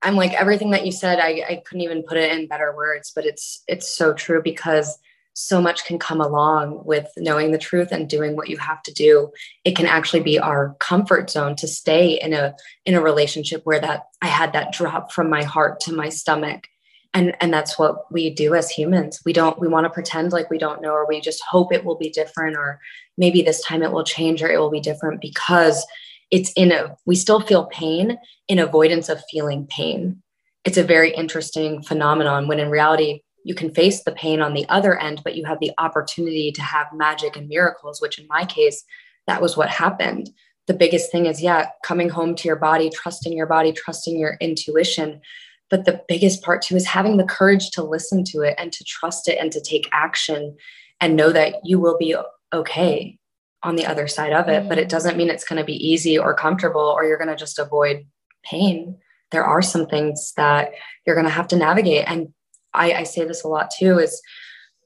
[0.00, 3.10] I'm like everything that you said, I, I couldn't even put it in better words,
[3.14, 4.98] but it's it's so true because
[5.38, 8.92] so much can come along with knowing the truth and doing what you have to
[8.94, 9.30] do
[9.66, 12.56] it can actually be our comfort zone to stay in a
[12.86, 16.68] in a relationship where that i had that drop from my heart to my stomach
[17.12, 20.48] and and that's what we do as humans we don't we want to pretend like
[20.48, 22.80] we don't know or we just hope it will be different or
[23.18, 25.84] maybe this time it will change or it will be different because
[26.30, 28.18] it's in a we still feel pain
[28.48, 30.22] in avoidance of feeling pain.
[30.64, 34.68] It's a very interesting phenomenon when in reality you can face the pain on the
[34.68, 38.44] other end but you have the opportunity to have magic and miracles which in my
[38.44, 38.84] case
[39.26, 40.30] that was what happened.
[40.66, 44.36] The biggest thing is yeah coming home to your body trusting your body trusting your
[44.40, 45.20] intuition.
[45.68, 48.84] But the biggest part too is having the courage to listen to it and to
[48.84, 50.56] trust it and to take action
[51.00, 52.16] and know that you will be
[52.52, 53.18] okay
[53.66, 54.68] on the other side of it, mm-hmm.
[54.68, 54.90] but it mm.
[54.90, 58.06] doesn't mean it's going to be easy or comfortable or you're going to just avoid
[58.44, 58.96] pain.
[59.32, 60.70] There are some things that
[61.04, 62.04] you're going to have to navigate.
[62.06, 62.28] And
[62.72, 64.22] I, I say this a lot too is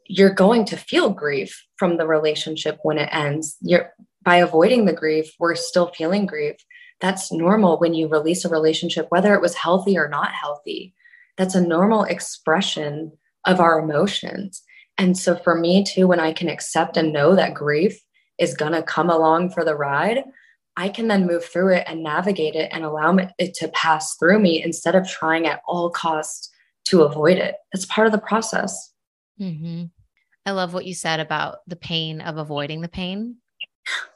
[0.07, 3.57] you're going to feel grief from the relationship when it ends.
[3.61, 6.57] You're by avoiding the grief, we're still feeling grief.
[7.01, 10.95] That's normal when you release a relationship, whether it was healthy or not healthy.
[11.39, 13.13] That's a normal expression
[13.47, 14.63] of our emotions.
[14.99, 17.99] And so for me too, when I can accept and know that grief
[18.41, 20.25] is going to come along for the ride,
[20.77, 24.39] I can then move through it and navigate it and allow it to pass through
[24.39, 26.51] me instead of trying at all costs
[26.87, 27.57] to avoid it.
[27.73, 28.93] It's part of the process.
[29.41, 29.85] Mm-hmm.
[30.47, 33.37] I love what you said about the pain of avoiding the pain.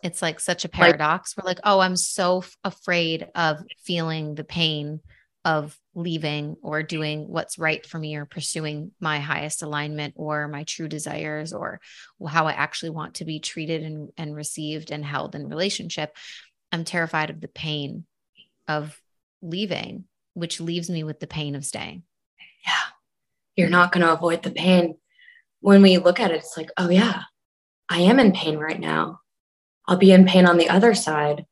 [0.03, 1.37] It's like such a paradox.
[1.37, 5.01] Like, We're like, oh, I'm so f- afraid of feeling the pain
[5.45, 10.65] of leaving or doing what's right for me or pursuing my highest alignment or my
[10.65, 11.81] true desires or
[12.27, 16.17] how I actually want to be treated and, and received and held in relationship.
[16.73, 18.07] I'm terrified of the pain
[18.67, 18.99] of
[19.43, 20.05] leaving.
[20.35, 22.03] which leaves me with the pain of staying.
[22.67, 22.73] Yeah.
[23.57, 24.97] You're not going to avoid the pain.
[25.61, 27.23] When we look at it, it's like, oh, yeah,
[27.89, 29.21] I am in pain right now.
[29.87, 31.47] I'll be in pain on the other side.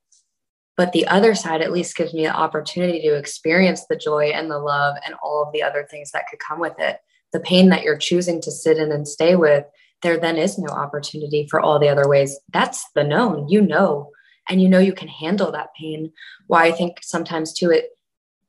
[0.82, 4.50] But the other side at least gives me the opportunity to experience the joy and
[4.50, 6.98] the love and all of the other things that could come with it.
[7.32, 9.64] The pain that you're choosing to sit in and stay with,
[10.02, 12.36] there then is no opportunity for all the other ways.
[12.52, 14.10] That's the known, you know,
[14.48, 16.10] and you know you can handle that pain.
[16.48, 17.90] Why I think sometimes too, it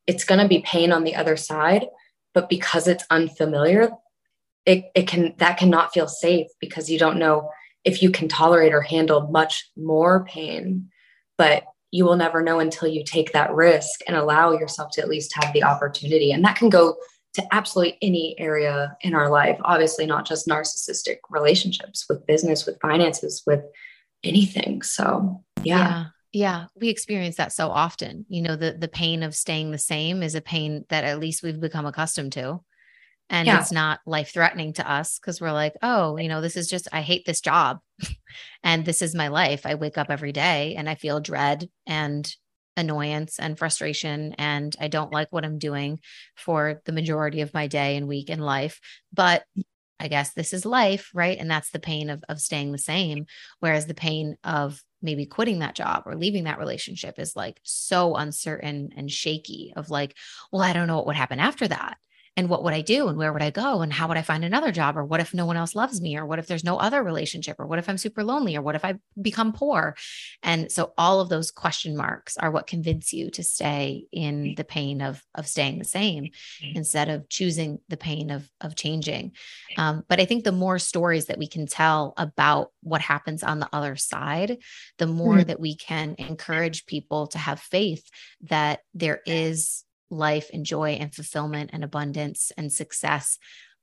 [0.08, 1.86] it's going to be pain on the other side,
[2.34, 3.92] but because it's unfamiliar,
[4.66, 7.52] it, it can that cannot feel safe because you don't know
[7.84, 10.90] if you can tolerate or handle much more pain.
[11.38, 15.08] But you will never know until you take that risk and allow yourself to at
[15.08, 16.32] least have the opportunity.
[16.32, 16.98] And that can go
[17.36, 22.80] to absolutely any area in our life, obviously, not just narcissistic relationships, with business, with
[22.82, 23.62] finances, with
[24.24, 24.82] anything.
[24.82, 25.78] So, yeah.
[25.78, 26.06] yeah.
[26.36, 28.26] Yeah, we experience that so often.
[28.28, 31.44] You know, the the pain of staying the same is a pain that at least
[31.44, 32.60] we've become accustomed to
[33.30, 33.60] and yeah.
[33.60, 36.88] it's not life threatening to us because we're like, oh, you know, this is just,
[36.92, 37.80] I hate this job
[38.64, 39.66] and this is my life.
[39.66, 42.32] I wake up every day and I feel dread and
[42.76, 44.34] annoyance and frustration.
[44.38, 46.00] And I don't like what I'm doing
[46.36, 48.80] for the majority of my day and week and life.
[49.12, 49.44] But
[50.00, 51.38] I guess this is life, right?
[51.38, 53.26] And that's the pain of, of staying the same.
[53.60, 58.16] Whereas the pain of maybe quitting that job or leaving that relationship is like so
[58.16, 60.16] uncertain and shaky of like,
[60.52, 61.98] well, I don't know what would happen after that
[62.36, 64.44] and what would I do and where would I go and how would I find
[64.44, 66.78] another job or what if no one else loves me or what if there's no
[66.78, 69.96] other relationship or what if I'm super lonely or what if I become poor?
[70.42, 74.64] And so all of those question marks are what convince you to stay in the
[74.64, 76.76] pain of of staying the same mm.
[76.76, 79.34] instead of choosing the pain of of changing.
[79.78, 83.60] Um, but I think the more stories that we can tell about what happens on
[83.60, 84.58] the other side
[84.98, 85.48] the more mm-hmm.
[85.48, 88.08] that we can encourage people to have faith
[88.42, 93.38] that there is life and joy and fulfillment and abundance and success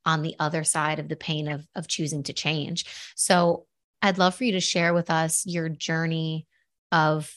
[0.07, 2.87] on the other side of the pain of, of choosing to change.
[3.17, 3.67] So
[4.03, 6.47] I'd love for you to share with us your journey
[6.91, 7.35] of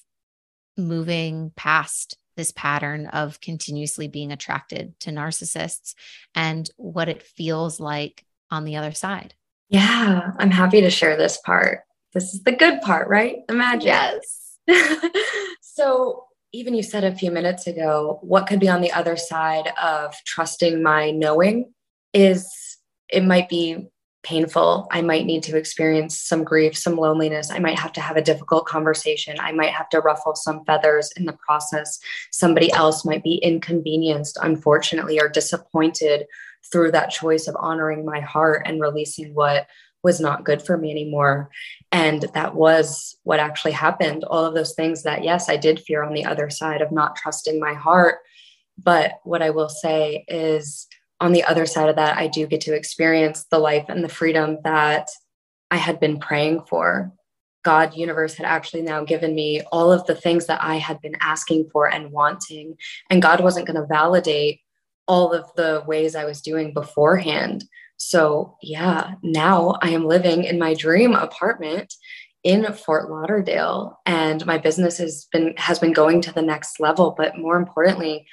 [0.77, 5.93] moving past this pattern of continuously being attracted to narcissists
[6.33, 9.35] and what it feels like on the other side.
[9.69, 11.81] Yeah, I'm happy to share this part.
[12.13, 13.37] This is the good part, right?
[13.47, 13.87] The magic.
[13.87, 14.57] Yes.
[15.61, 19.73] so, even you said a few minutes ago, what could be on the other side
[19.81, 21.73] of trusting my knowing
[22.13, 22.47] is
[23.09, 23.87] it might be
[24.21, 24.87] painful.
[24.91, 27.51] I might need to experience some grief, some loneliness.
[27.51, 29.35] I might have to have a difficult conversation.
[29.39, 31.99] I might have to ruffle some feathers in the process.
[32.31, 36.27] Somebody else might be inconvenienced, unfortunately, or disappointed
[36.71, 39.67] through that choice of honoring my heart and releasing what
[40.03, 41.49] was not good for me anymore.
[41.93, 44.23] And that was what actually happened.
[44.23, 47.15] All of those things that, yes, I did fear on the other side of not
[47.15, 48.17] trusting my heart.
[48.77, 50.87] But what I will say is,
[51.19, 54.09] on the other side of that, I do get to experience the life and the
[54.09, 55.07] freedom that
[55.69, 57.13] I had been praying for.
[57.63, 61.15] God, universe had actually now given me all of the things that I had been
[61.21, 62.75] asking for and wanting.
[63.09, 64.61] And God wasn't going to validate
[65.07, 67.63] all of the ways I was doing beforehand.
[68.09, 71.93] So, yeah, now I am living in my dream apartment
[72.43, 77.15] in Fort Lauderdale and my business has been has been going to the next level,
[77.17, 78.25] but more importantly,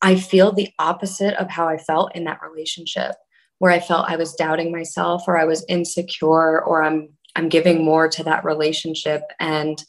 [0.00, 3.14] I feel the opposite of how I felt in that relationship
[3.58, 7.84] where I felt I was doubting myself or I was insecure or I'm I'm giving
[7.84, 9.84] more to that relationship and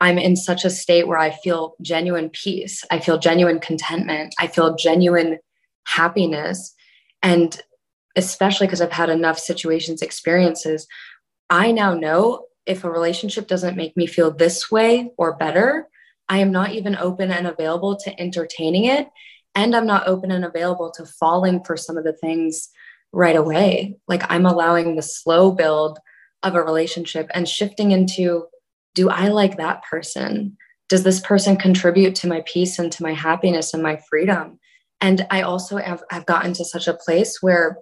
[0.00, 2.84] I'm in such a state where I feel genuine peace.
[2.90, 4.34] I feel genuine contentment.
[4.38, 5.38] I feel genuine
[5.86, 6.74] happiness.
[7.22, 7.60] And
[8.16, 10.86] especially because I've had enough situations, experiences,
[11.50, 15.88] I now know if a relationship doesn't make me feel this way or better,
[16.28, 19.08] I am not even open and available to entertaining it.
[19.54, 22.70] And I'm not open and available to falling for some of the things
[23.12, 23.96] right away.
[24.08, 25.98] Like I'm allowing the slow build
[26.42, 28.46] of a relationship and shifting into
[28.94, 30.56] do I like that person?
[30.88, 34.58] Does this person contribute to my peace and to my happiness and my freedom?
[35.00, 37.78] And I also have, have gotten to such a place where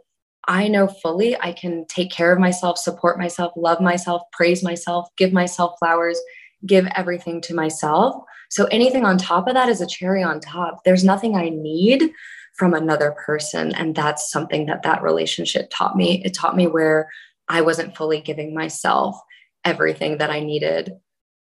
[0.48, 5.08] I know fully I can take care of myself, support myself, love myself, praise myself,
[5.16, 6.20] give myself flowers,
[6.66, 8.16] give everything to myself.
[8.50, 10.82] So anything on top of that is a cherry on top.
[10.84, 12.10] There's nothing I need
[12.54, 13.74] from another person.
[13.74, 16.22] And that's something that that relationship taught me.
[16.24, 17.08] It taught me where
[17.48, 19.16] I wasn't fully giving myself
[19.64, 20.92] everything that I needed.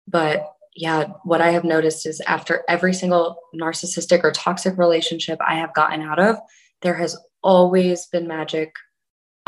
[0.07, 0.44] But
[0.76, 5.74] yeah, what I have noticed is after every single narcissistic or toxic relationship I have
[5.74, 6.36] gotten out of,
[6.82, 8.72] there has always been magic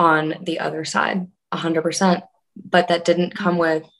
[0.01, 2.22] on the other side 100%
[2.57, 3.61] but that didn't come mm-hmm.
[3.61, 3.90] with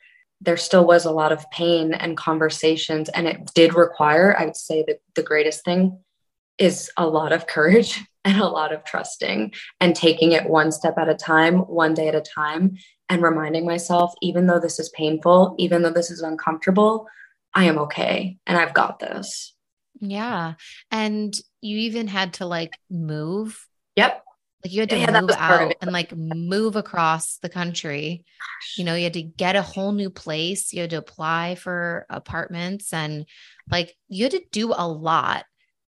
[0.41, 4.57] there still was a lot of pain and conversations and it did require i would
[4.57, 5.99] say that the greatest thing
[6.59, 10.99] is a lot of courage and a lot of trusting and taking it one step
[10.99, 12.77] at a time, one day at a time,
[13.09, 17.09] and reminding myself, even though this is painful, even though this is uncomfortable,
[17.55, 19.55] I am okay and I've got this.
[20.01, 20.55] Yeah.
[20.91, 23.67] And you even had to like move.
[23.97, 24.23] Yep.
[24.65, 28.25] Like you had to yeah, move out and like move across the country.
[28.77, 30.73] You know, you had to get a whole new place.
[30.73, 33.25] You had to apply for apartments and
[33.71, 35.47] like you had to do a lot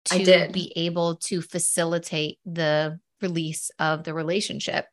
[0.05, 4.87] to be able to facilitate the release of the relationship.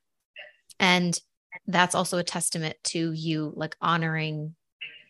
[0.80, 1.20] And
[1.68, 4.56] that's also a testament to you like honoring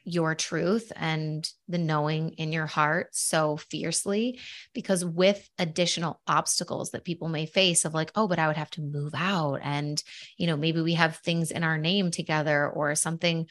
[0.10, 4.39] your truth and the knowing in your heart so fiercely
[4.74, 8.70] because with additional obstacles that people may face of like oh but i would have
[8.70, 10.03] to move out and
[10.38, 13.45] you know maybe we have things in our name together or something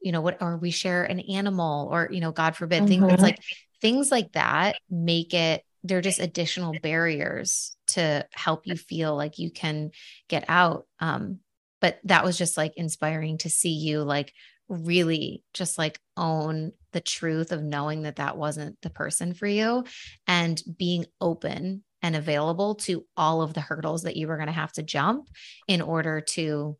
[0.00, 3.06] you know what or we share an animal or you know god forbid mm-hmm.
[3.06, 3.38] things like
[3.80, 9.50] things like that make it they're just additional barriers to help you feel like you
[9.50, 9.90] can
[10.28, 11.38] get out um
[11.80, 14.32] but that was just like inspiring to see you like
[14.72, 19.84] really just like own the truth of knowing that that wasn't the person for you
[20.26, 24.52] and being open and available to all of the hurdles that you were going to
[24.52, 25.28] have to jump
[25.68, 26.76] in order to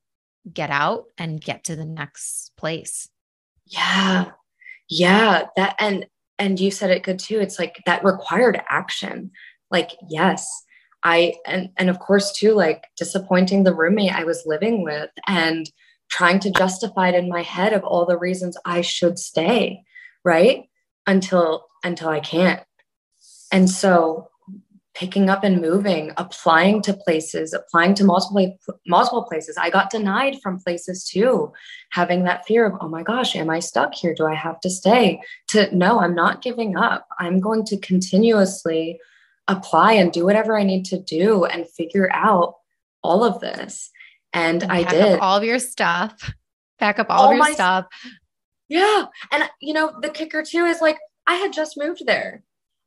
[0.52, 3.08] get out and get to the next place.
[3.66, 4.32] Yeah.
[4.88, 6.06] Yeah, that and
[6.38, 7.40] and you said it good too.
[7.40, 9.30] It's like that required action.
[9.70, 10.46] Like yes,
[11.02, 15.70] I and and of course too like disappointing the roommate I was living with and
[16.12, 19.82] trying to justify it in my head of all the reasons I should stay,
[20.24, 20.68] right?
[21.06, 22.62] Until until I can't.
[23.50, 24.28] And so
[24.94, 29.56] picking up and moving, applying to places, applying to multiple multiple places.
[29.56, 31.52] I got denied from places too,
[31.90, 34.14] having that fear of, oh my gosh, am I stuck here?
[34.14, 35.20] Do I have to stay?
[35.48, 37.08] To no, I'm not giving up.
[37.18, 39.00] I'm going to continuously
[39.48, 42.56] apply and do whatever I need to do and figure out
[43.02, 43.90] all of this.
[44.32, 46.32] And, and I did all of your stuff,
[46.78, 47.86] pack up all, all of your stuff.
[48.68, 49.06] Yeah.
[49.30, 52.42] And you know, the kicker too is like I had just moved there.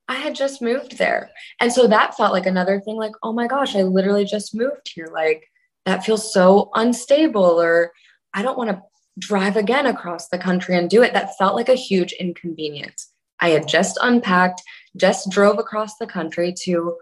[0.08, 1.30] I had just moved there.
[1.60, 4.92] And so that felt like another thing like, oh my gosh, I literally just moved
[4.94, 5.10] here.
[5.12, 5.48] Like
[5.86, 7.92] that feels so unstable, or
[8.34, 8.82] I don't want to
[9.18, 11.14] drive again across the country and do it.
[11.14, 13.12] That felt like a huge inconvenience.
[13.40, 14.62] I had just unpacked,
[14.98, 16.98] just drove across the country to,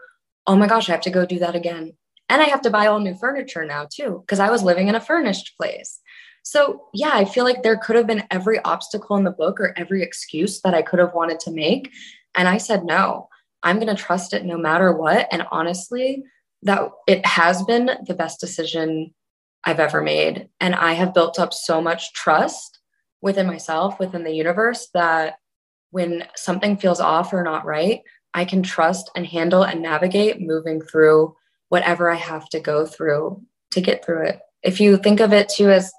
[0.47, 1.93] oh my gosh, I have to go do that again.
[2.33, 4.95] And I have to buy all new furniture now too, because I was living in
[4.95, 5.99] a furnished place.
[6.41, 9.71] So, yeah, I feel like there could have been every obstacle in the book or
[9.77, 11.91] every excuse that I could have wanted to make.
[12.33, 13.29] And I said, no,
[13.61, 15.27] I'm going to trust it no matter what.
[15.31, 16.23] And honestly,
[16.63, 19.13] that it has been the best decision
[19.63, 20.49] I've ever made.
[20.59, 22.79] And I have built up so much trust
[23.21, 25.35] within myself, within the universe, that
[25.91, 28.01] when something feels off or not right,
[28.33, 31.35] I can trust and handle and navigate moving through
[31.73, 34.39] whatever I have to go through to get through it.
[34.61, 35.91] If you think of it too as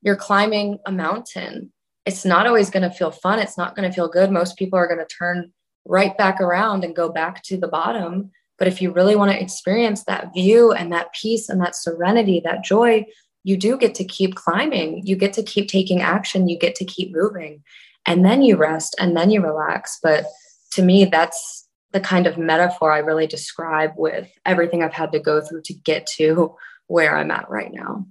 [0.00, 1.70] you're climbing a mountain,
[2.06, 3.38] it's not always going to feel fun.
[3.38, 4.30] It's not going to feel good.
[4.30, 5.52] Most people are going to turn
[5.84, 8.30] right back around and go back to the bottom.
[8.58, 12.40] But if you really want to experience that view and that peace and that serenity,
[12.46, 13.04] that joy,
[13.44, 15.02] you do get to keep climbing.
[15.04, 16.48] You get to keep taking action.
[16.48, 17.62] You get to keep moving.
[18.06, 19.98] And then you rest and then you relax.
[20.02, 20.24] But
[20.70, 21.59] to me, that's
[21.92, 25.74] the kind of metaphor I really describe with everything I've had to go through to
[25.74, 28.06] get to where I'm at right now.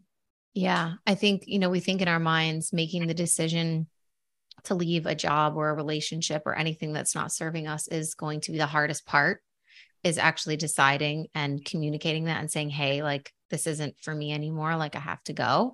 [0.53, 0.93] Yeah.
[1.05, 3.87] I think, you know, we think in our minds making the decision
[4.65, 8.41] to leave a job or a relationship or anything that's not serving us is going
[8.41, 9.41] to be the hardest part
[10.03, 14.75] is actually deciding and communicating that and saying, Hey, like this isn't for me anymore.
[14.75, 15.73] Like I have to go.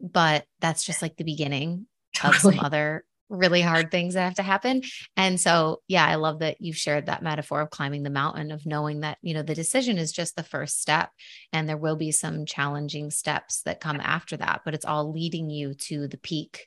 [0.00, 2.54] But that's just like the beginning totally.
[2.54, 4.82] of some other really hard things that have to happen.
[5.16, 8.66] And so, yeah, I love that you've shared that metaphor of climbing the mountain, of
[8.66, 11.10] knowing that, you know, the decision is just the first step
[11.52, 15.48] and there will be some challenging steps that come after that, but it's all leading
[15.48, 16.66] you to the peak,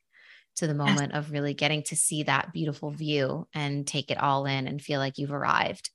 [0.56, 1.20] to the moment yes.
[1.20, 5.00] of really getting to see that beautiful view and take it all in and feel
[5.00, 5.92] like you've arrived.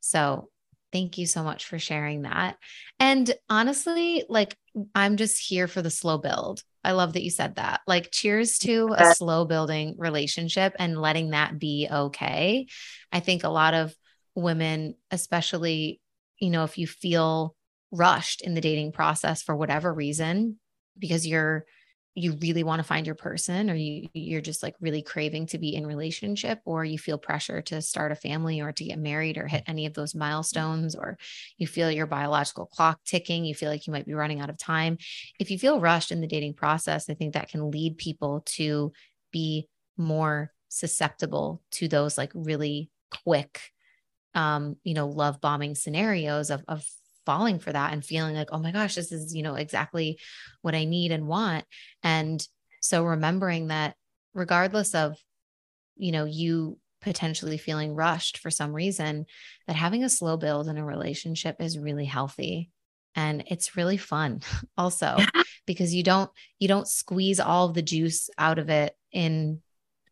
[0.00, 0.48] So,
[0.92, 2.58] Thank you so much for sharing that.
[3.00, 4.54] And honestly, like
[4.94, 6.62] I'm just here for the slow build.
[6.84, 7.80] I love that you said that.
[7.86, 12.66] Like, cheers to a slow building relationship and letting that be okay.
[13.12, 13.94] I think a lot of
[14.34, 16.00] women, especially,
[16.38, 17.54] you know, if you feel
[17.90, 20.58] rushed in the dating process for whatever reason,
[20.98, 21.64] because you're
[22.14, 25.58] you really want to find your person or you you're just like really craving to
[25.58, 29.38] be in relationship or you feel pressure to start a family or to get married
[29.38, 31.16] or hit any of those milestones or
[31.56, 34.58] you feel your biological clock ticking you feel like you might be running out of
[34.58, 34.98] time.
[35.38, 38.92] If you feel rushed in the dating process i think that can lead people to
[39.30, 42.90] be more susceptible to those like really
[43.24, 43.72] quick
[44.34, 46.84] um, you know, love bombing scenarios of, of
[47.24, 50.18] falling for that and feeling like, oh my gosh, this is, you know, exactly
[50.60, 51.64] what I need and want.
[52.02, 52.46] And
[52.80, 53.94] so remembering that
[54.34, 55.16] regardless of,
[55.96, 59.26] you know, you potentially feeling rushed for some reason,
[59.66, 62.70] that having a slow build in a relationship is really healthy.
[63.14, 64.40] And it's really fun
[64.78, 65.18] also
[65.66, 69.60] because you don't you don't squeeze all of the juice out of it in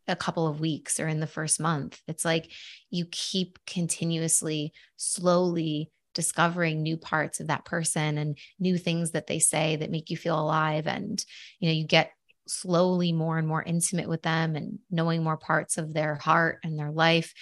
[0.07, 1.99] a couple of weeks or in the first month.
[2.07, 2.51] It's like
[2.89, 9.39] you keep continuously, slowly discovering new parts of that person and new things that they
[9.39, 10.87] say that make you feel alive.
[10.87, 11.23] And,
[11.59, 12.11] you know, you get
[12.47, 16.77] slowly more and more intimate with them and knowing more parts of their heart and
[16.77, 17.33] their life.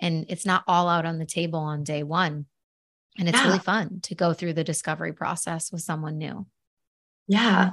[0.00, 2.46] And it's not all out on the table on day one.
[3.18, 3.46] And it's yeah.
[3.46, 6.46] really fun to go through the discovery process with someone new.
[7.26, 7.70] Yeah.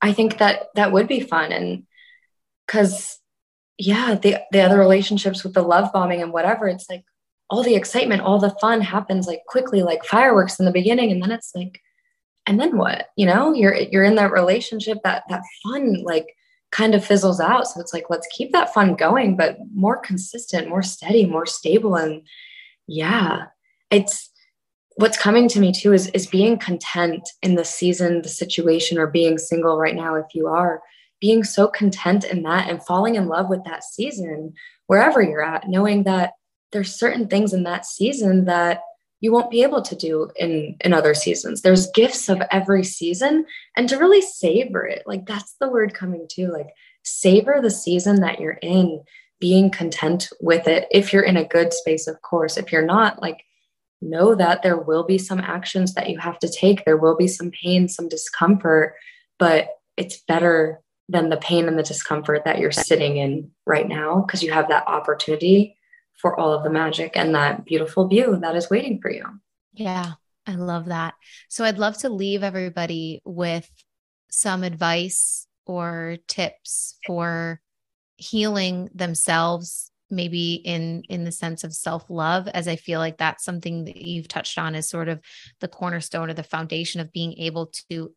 [0.00, 1.52] I think that that would be fun.
[1.52, 1.84] And
[2.66, 3.18] because
[3.78, 7.04] yeah, the the other relationships with the love bombing and whatever, it's like
[7.50, 11.22] all the excitement, all the fun happens like quickly, like fireworks in the beginning, and
[11.22, 11.80] then it's like,
[12.46, 13.08] and then what?
[13.16, 16.26] You know, you're you're in that relationship, that that fun like
[16.70, 17.66] kind of fizzles out.
[17.66, 21.96] So it's like, let's keep that fun going, but more consistent, more steady, more stable.
[21.96, 22.22] And
[22.86, 23.46] yeah,
[23.90, 24.30] it's
[24.96, 29.06] what's coming to me too is is being content in the season, the situation, or
[29.06, 30.82] being single right now, if you are
[31.20, 34.52] being so content in that and falling in love with that season
[34.86, 36.32] wherever you're at knowing that
[36.72, 38.80] there's certain things in that season that
[39.20, 41.62] you won't be able to do in in other seasons.
[41.62, 43.46] There's gifts of every season
[43.76, 45.02] and to really savor it.
[45.06, 46.68] Like that's the word coming to like
[47.02, 49.02] savor the season that you're in
[49.40, 50.86] being content with it.
[50.90, 52.56] If you're in a good space of course.
[52.56, 53.44] If you're not like
[54.00, 56.84] know that there will be some actions that you have to take.
[56.84, 58.94] There will be some pain some discomfort
[59.38, 64.20] but it's better than the pain and the discomfort that you're sitting in right now
[64.20, 65.77] because you have that opportunity
[66.18, 69.24] for all of the magic and that beautiful view that is waiting for you.
[69.72, 70.12] Yeah,
[70.46, 71.14] I love that.
[71.48, 73.70] So I'd love to leave everybody with
[74.30, 77.60] some advice or tips for
[78.16, 83.84] healing themselves maybe in in the sense of self-love as i feel like that's something
[83.84, 85.20] that you've touched on as sort of
[85.60, 88.10] the cornerstone or the foundation of being able to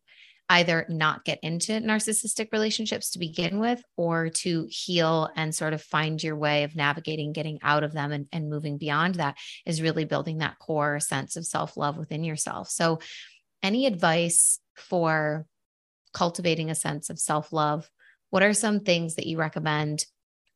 [0.48, 5.82] either not get into narcissistic relationships to begin with or to heal and sort of
[5.82, 9.80] find your way of navigating getting out of them and, and moving beyond that is
[9.80, 12.68] really building that core sense of self-love within yourself.
[12.68, 12.98] So
[13.62, 15.46] any advice for
[16.12, 17.88] cultivating a sense of self-love?
[18.30, 20.04] What are some things that you recommend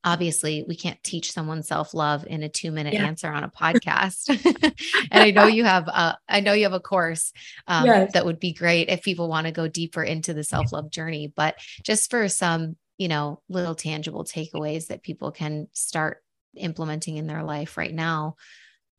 [0.04, 3.04] obviously we can't teach someone self-love in a two minute yeah.
[3.04, 4.28] answer on a podcast
[5.10, 7.32] and i know you have a i know you have a course
[7.66, 8.12] um, yes.
[8.12, 11.56] that would be great if people want to go deeper into the self-love journey but
[11.82, 16.22] just for some you know little tangible takeaways that people can start
[16.56, 18.36] implementing in their life right now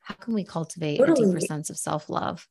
[0.01, 1.23] how can we cultivate totally.
[1.23, 2.47] a deeper sense of self-love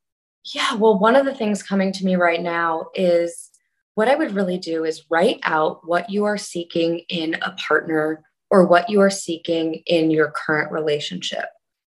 [0.54, 3.50] yeah well one of the things coming to me right now is
[3.96, 8.22] what I would really do is write out what you are seeking in a partner
[8.50, 11.46] or what you are seeking in your current relationship.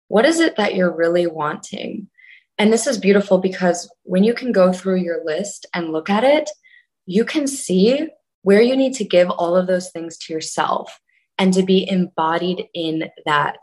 [0.08, 2.08] What is it that you're really wanting?
[2.58, 6.24] And this is beautiful because when you can go through your list and look at
[6.24, 6.50] it,
[7.06, 8.08] you can see
[8.42, 10.98] where you need to give all of those things to yourself
[11.38, 13.58] and to be embodied in that.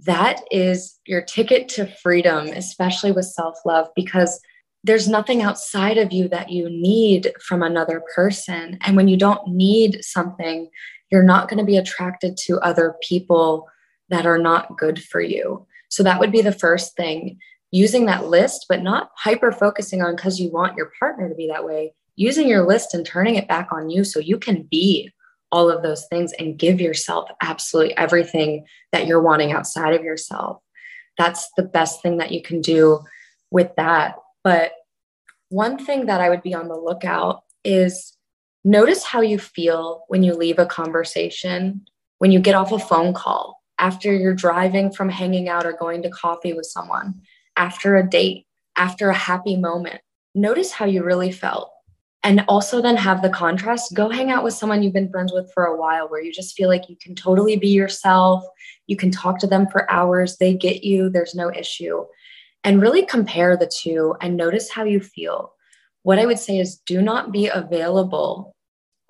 [0.00, 4.40] That is your ticket to freedom, especially with self love, because
[4.82, 8.78] there's nothing outside of you that you need from another person.
[8.82, 10.68] And when you don't need something,
[11.14, 13.68] you're not going to be attracted to other people
[14.08, 15.64] that are not good for you.
[15.88, 17.38] So that would be the first thing
[17.70, 21.46] using that list, but not hyper focusing on because you want your partner to be
[21.46, 25.08] that way, using your list and turning it back on you so you can be
[25.52, 30.58] all of those things and give yourself absolutely everything that you're wanting outside of yourself.
[31.16, 33.04] That's the best thing that you can do
[33.52, 34.16] with that.
[34.42, 34.72] But
[35.48, 38.13] one thing that I would be on the lookout is
[38.64, 41.82] Notice how you feel when you leave a conversation,
[42.18, 46.02] when you get off a phone call, after you're driving from hanging out or going
[46.02, 47.20] to coffee with someone,
[47.56, 48.46] after a date,
[48.76, 50.00] after a happy moment.
[50.34, 51.70] Notice how you really felt.
[52.22, 53.92] And also then have the contrast.
[53.92, 56.56] Go hang out with someone you've been friends with for a while where you just
[56.56, 58.42] feel like you can totally be yourself.
[58.86, 60.38] You can talk to them for hours.
[60.38, 61.10] They get you.
[61.10, 62.06] There's no issue.
[62.64, 65.52] And really compare the two and notice how you feel.
[66.02, 68.53] What I would say is do not be available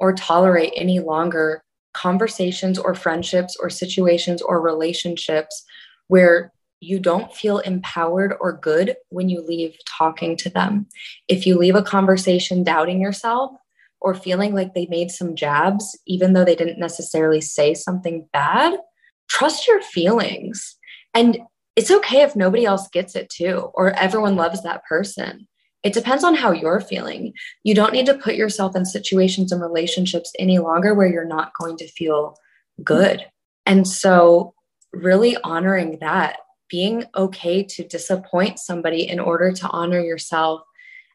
[0.05, 1.63] or tolerate any longer
[1.95, 5.65] conversations or friendships or situations or relationships
[6.09, 10.87] where you don't feel empowered or good when you leave talking to them.
[11.27, 13.53] If you leave a conversation doubting yourself
[13.99, 18.79] or feeling like they made some jabs, even though they didn't necessarily say something bad,
[19.31, 20.77] trust your feelings.
[21.15, 21.39] And
[21.77, 25.49] it's okay if nobody else gets it too, or everyone loves that person.
[25.85, 27.35] It depends on how you're feeling.
[27.63, 31.53] You don't need to put yourself in situations and relationships any longer where you're not
[31.61, 32.37] going to feel
[32.83, 33.25] good.
[33.67, 34.55] And so,
[34.93, 36.39] really honoring that,
[36.71, 40.63] being okay to disappoint somebody in order to honor yourself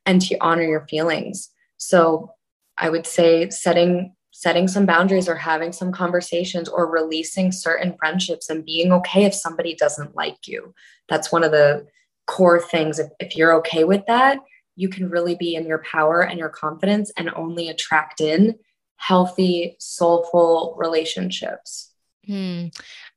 [0.05, 1.49] and to honor your feelings.
[1.77, 2.31] So,
[2.77, 8.49] I would say setting setting some boundaries or having some conversations or releasing certain friendships
[8.49, 10.73] and being okay if somebody doesn't like you.
[11.09, 11.85] That's one of the
[12.25, 12.99] core things.
[12.99, 14.39] If, if you're okay with that,
[14.79, 18.55] you can really be in your power and your confidence and only attract in
[18.95, 21.91] healthy, soulful relationships.
[22.25, 22.67] Hmm.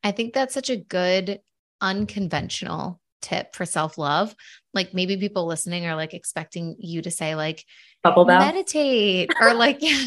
[0.03, 1.41] I think that's such a good,
[1.81, 4.35] unconventional tip for self love.
[4.75, 7.65] Like maybe people listening are like expecting you to say, like,
[8.03, 10.07] bubble bath, meditate, or like, yeah,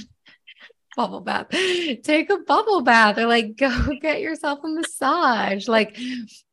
[0.95, 1.47] bubble bath.
[2.03, 3.71] Take a bubble bath or like go
[4.01, 5.67] get yourself a massage.
[5.67, 5.97] Like,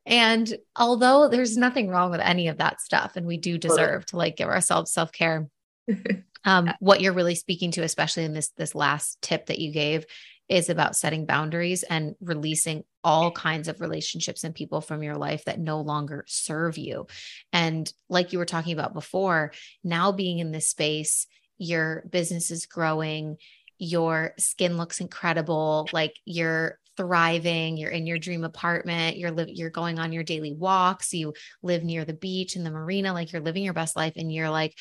[0.05, 4.17] and although there's nothing wrong with any of that stuff, and we do deserve to
[4.17, 5.49] like give ourselves self care.
[6.45, 10.07] um, what you're really speaking to, especially in this this last tip that you gave,
[10.49, 15.45] is about setting boundaries and releasing all kinds of relationships and people from your life
[15.45, 17.07] that no longer serve you.
[17.53, 21.27] And like you were talking about before, now being in this space,
[21.59, 23.37] your business is growing,
[23.83, 29.71] your skin looks incredible, like you're thriving, you're in your dream apartment, you're li- you're
[29.71, 33.43] going on your daily walks, you live near the beach and the marina, like you're
[33.43, 34.75] living your best life and you're like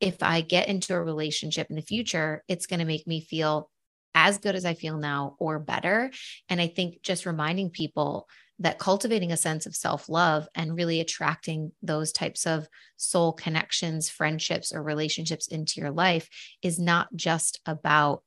[0.00, 3.70] if I get into a relationship in the future, it's going to make me feel
[4.14, 6.10] as good as I feel now or better.
[6.48, 11.00] And I think just reminding people that cultivating a sense of self love and really
[11.00, 16.28] attracting those types of soul connections, friendships, or relationships into your life
[16.62, 18.22] is not just about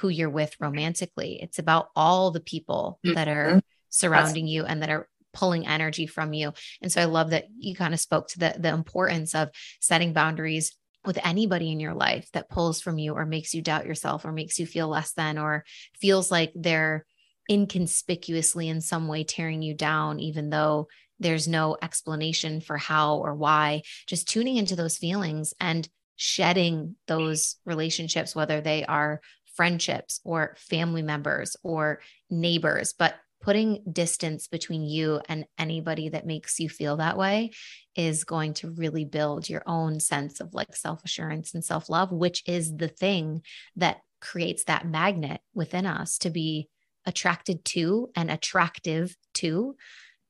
[0.00, 1.38] who you're with romantically.
[1.40, 3.14] It's about all the people mm-hmm.
[3.14, 6.52] that are surrounding That's- you and that are pulling energy from you.
[6.82, 10.12] And so I love that you kind of spoke to the, the importance of setting
[10.12, 10.76] boundaries
[11.08, 14.30] with anybody in your life that pulls from you or makes you doubt yourself or
[14.30, 15.64] makes you feel less than or
[16.00, 17.04] feels like they're
[17.50, 20.86] inconspicuously in some way tearing you down, even though
[21.18, 27.56] there's no explanation for how or why, just tuning into those feelings and shedding those
[27.64, 29.22] relationships, whether they are
[29.54, 36.58] friendships or family members or neighbors, but putting distance between you and anybody that makes
[36.58, 37.52] you feel that way
[37.94, 42.12] is going to really build your own sense of like self assurance and self love,
[42.12, 43.42] which is the thing
[43.76, 46.68] that creates that magnet within us to be
[47.06, 49.76] attracted to and attractive to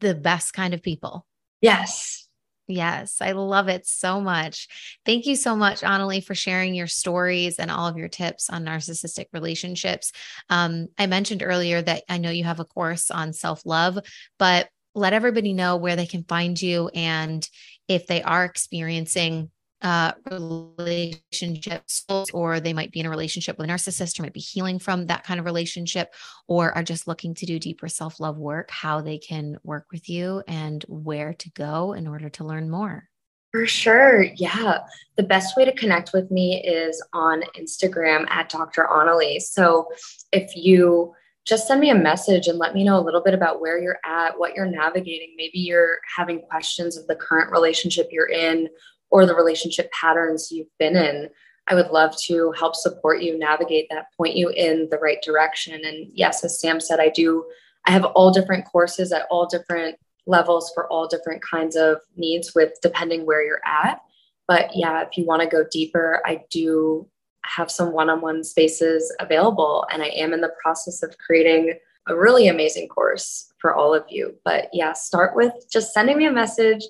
[0.01, 1.27] the best kind of people.
[1.61, 2.28] Yes.
[2.71, 4.69] Yes, I love it so much.
[5.07, 8.67] Thank you so much, Annalie, for sharing your stories and all of your tips on
[8.67, 10.13] narcissistic relationships.
[10.51, 13.99] Um, I mentioned earlier that I know you have a course on self love,
[14.39, 17.49] but let everybody know where they can find you and
[17.89, 19.51] if they are experiencing
[19.83, 24.41] uh, relationships, or they might be in a relationship with a narcissist, or might be
[24.41, 26.15] healing from that kind of relationship,
[26.47, 30.09] or are just looking to do deeper self love work, how they can work with
[30.09, 33.09] you and where to go in order to learn more.
[33.53, 34.25] For sure.
[34.37, 34.81] Yeah.
[35.17, 38.87] The best way to connect with me is on Instagram at Dr.
[38.91, 39.41] Annalie.
[39.41, 39.89] So
[40.33, 41.15] if you
[41.47, 44.01] just send me a message and let me know a little bit about where you're
[44.05, 45.35] at, what you're navigating.
[45.35, 48.69] Maybe you're having questions of the current relationship you're in
[49.11, 51.29] or the relationship patterns you've been in.
[51.69, 55.81] I would love to help support you navigate that, point you in the right direction.
[55.85, 57.45] And yes, as Sam said, I do,
[57.87, 59.97] I have all different courses at all different
[60.27, 64.01] levels for all different kinds of needs with depending where you're at.
[64.47, 67.07] But yeah, if you want to go deeper, I do
[67.45, 69.87] have some one on one spaces available.
[69.93, 71.75] And I am in the process of creating
[72.07, 74.35] a really amazing course for all of you.
[74.45, 76.83] But yeah, start with just sending me a message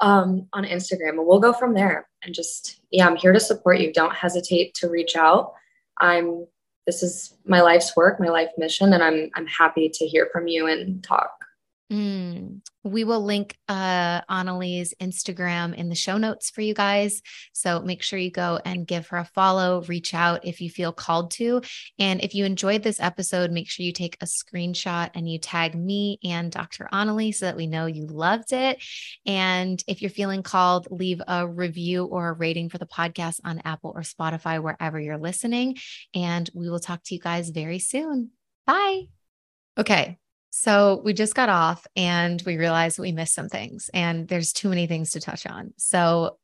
[0.00, 2.08] um, on Instagram and we'll go from there.
[2.22, 3.92] And just, yeah, I'm here to support you.
[3.92, 5.52] Don't hesitate to reach out.
[6.00, 6.46] I'm,
[6.86, 10.48] this is my life's work, my life mission, and I'm, I'm happy to hear from
[10.48, 11.39] you and talk.
[11.90, 12.60] Mm.
[12.84, 17.20] We will link uh, Annalie's Instagram in the show notes for you guys.
[17.52, 20.92] So make sure you go and give her a follow, reach out if you feel
[20.92, 21.62] called to.
[21.98, 25.74] And if you enjoyed this episode, make sure you take a screenshot and you tag
[25.74, 26.88] me and Dr.
[26.92, 28.82] Annalie so that we know you loved it.
[29.26, 33.62] And if you're feeling called, leave a review or a rating for the podcast on
[33.64, 35.76] Apple or Spotify, wherever you're listening.
[36.14, 38.30] And we will talk to you guys very soon.
[38.64, 39.08] Bye.
[39.76, 40.19] Okay.
[40.50, 44.68] So we just got off and we realized we missed some things, and there's too
[44.68, 45.72] many things to touch on.
[45.78, 46.38] So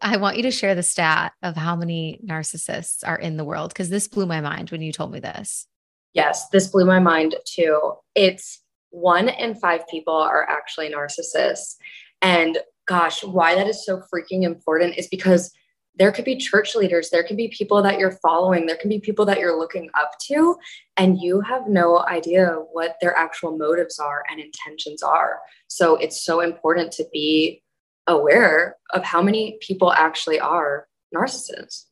[0.00, 3.70] I want you to share the stat of how many narcissists are in the world
[3.70, 5.66] because this blew my mind when you told me this.
[6.12, 7.92] Yes, this blew my mind too.
[8.14, 11.76] It's one in five people are actually narcissists.
[12.22, 15.52] And gosh, why that is so freaking important is because
[15.96, 19.00] there could be church leaders, there could be people that you're following, there can be
[19.00, 20.56] people that you're looking up to,
[20.96, 25.40] and you have no idea what their actual motives are and intentions are.
[25.68, 27.62] So it's so important to be
[28.06, 31.84] aware of how many people actually are narcissists.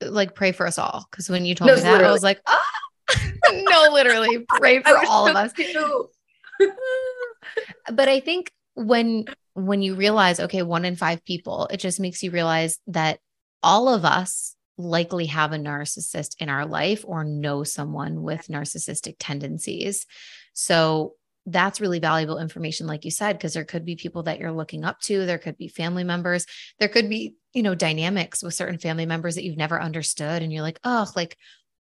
[0.00, 1.06] Like, pray for us all.
[1.10, 2.08] Because when you told no, me that, literally.
[2.08, 2.70] I was like, ah,
[3.52, 5.52] no, literally, pray for all of us.
[7.92, 12.22] but I think when when you realize okay one in five people it just makes
[12.22, 13.18] you realize that
[13.62, 19.16] all of us likely have a narcissist in our life or know someone with narcissistic
[19.18, 20.06] tendencies.
[20.54, 21.14] So
[21.46, 24.84] that's really valuable information like you said because there could be people that you're looking
[24.84, 26.46] up to there could be family members
[26.78, 30.52] there could be you know dynamics with certain family members that you've never understood and
[30.52, 31.36] you're like oh like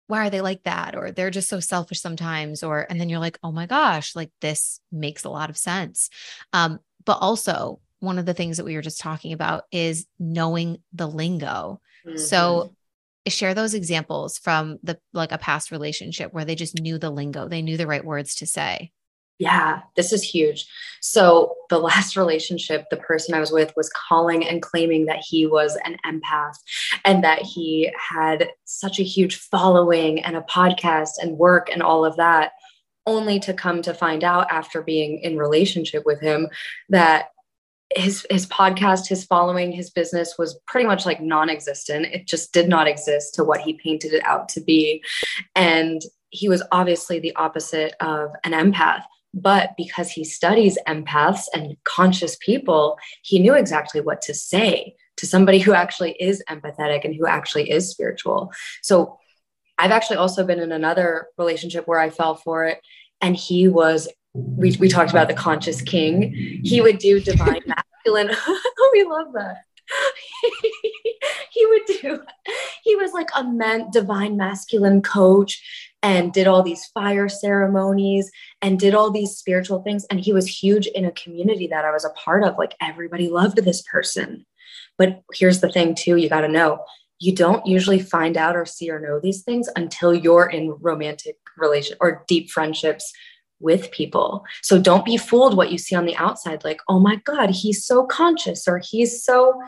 [0.07, 3.20] why are they like that or they're just so selfish sometimes or and then you're
[3.20, 6.09] like oh my gosh like this makes a lot of sense
[6.51, 10.78] um but also one of the things that we were just talking about is knowing
[10.93, 11.82] the lingo.
[12.06, 12.18] Mm-hmm.
[12.18, 12.76] So
[13.28, 17.47] share those examples from the like a past relationship where they just knew the lingo,
[17.47, 18.91] they knew the right words to say.
[19.38, 20.66] Yeah, this is huge.
[21.01, 25.45] So, the last relationship, the person I was with was calling and claiming that he
[25.45, 26.56] was an empath
[27.03, 32.06] and that he had such a huge following and a podcast and work and all
[32.06, 32.53] of that,
[33.06, 36.47] only to come to find out after being in relationship with him
[36.89, 37.28] that
[37.94, 42.08] his his podcast his following his business was pretty much like non-existent.
[42.08, 45.04] It just did not exist to what he painted it out to be.
[45.56, 49.04] And he was obviously the opposite of an empath.
[49.34, 55.28] But because he studies empaths and conscious people he knew exactly what to say to
[55.28, 58.52] somebody who actually is empathetic and who actually is spiritual.
[58.82, 59.18] So
[59.78, 62.80] i've actually also been in another relationship where i fell for it
[63.20, 66.34] and he was we, we talked about the conscious king.
[66.64, 68.36] He would do divine masculine.
[68.94, 69.58] we love that.
[71.52, 72.20] he would do,
[72.84, 75.64] he was like a man, divine masculine coach
[76.02, 78.32] and did all these fire ceremonies
[78.62, 80.06] and did all these spiritual things.
[80.10, 82.58] And he was huge in a community that I was a part of.
[82.58, 84.46] Like everybody loved this person.
[84.98, 86.84] But here's the thing, too, you got to know
[87.20, 91.38] you don't usually find out or see or know these things until you're in romantic
[91.58, 93.12] relation or deep friendships
[93.66, 94.45] with people.
[94.61, 97.84] So don't be fooled what you see on the outside like, "Oh my god, he's
[97.84, 99.59] so conscious or he's so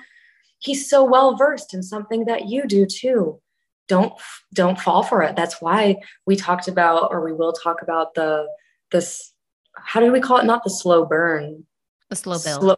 [0.59, 3.41] he's so well versed in something that you do too."
[3.87, 4.13] Don't
[4.53, 5.35] don't fall for it.
[5.35, 8.47] That's why we talked about or we will talk about the
[8.91, 9.33] this
[9.73, 11.65] how do we call it not the slow burn,
[12.09, 12.61] the slow build.
[12.61, 12.75] Slow,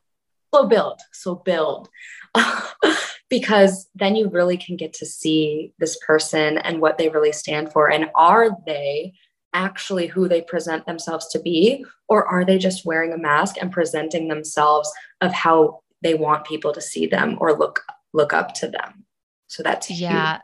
[0.51, 1.89] slow build, slow build.
[3.29, 7.71] because then you really can get to see this person and what they really stand
[7.71, 9.13] for and are they
[9.53, 13.71] actually who they present themselves to be or are they just wearing a mask and
[13.71, 14.91] presenting themselves
[15.21, 17.83] of how they want people to see them or look
[18.13, 19.05] look up to them
[19.47, 20.39] so that's yeah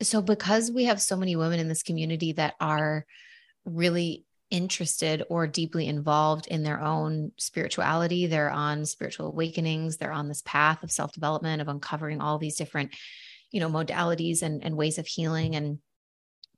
[0.00, 0.08] huge.
[0.08, 3.06] so because we have so many women in this community that are
[3.64, 10.28] really interested or deeply involved in their own spirituality they're on spiritual awakenings they're on
[10.28, 12.94] this path of self-development of uncovering all these different
[13.50, 15.78] you know modalities and, and ways of healing and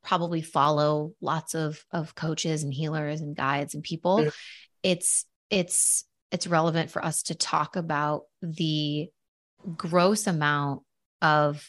[0.05, 4.29] probably follow lots of of coaches and healers and guides and people mm-hmm.
[4.83, 9.09] it's it's it's relevant for us to talk about the
[9.77, 10.83] gross amount
[11.23, 11.67] of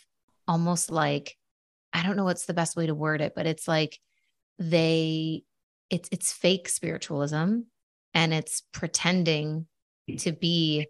[0.48, 1.36] almost like
[1.94, 4.00] i don't know what's the best way to word it but it's like
[4.60, 5.44] they
[5.90, 7.62] it's it's fake spiritualism
[8.14, 9.68] and it's pretending
[10.18, 10.88] to be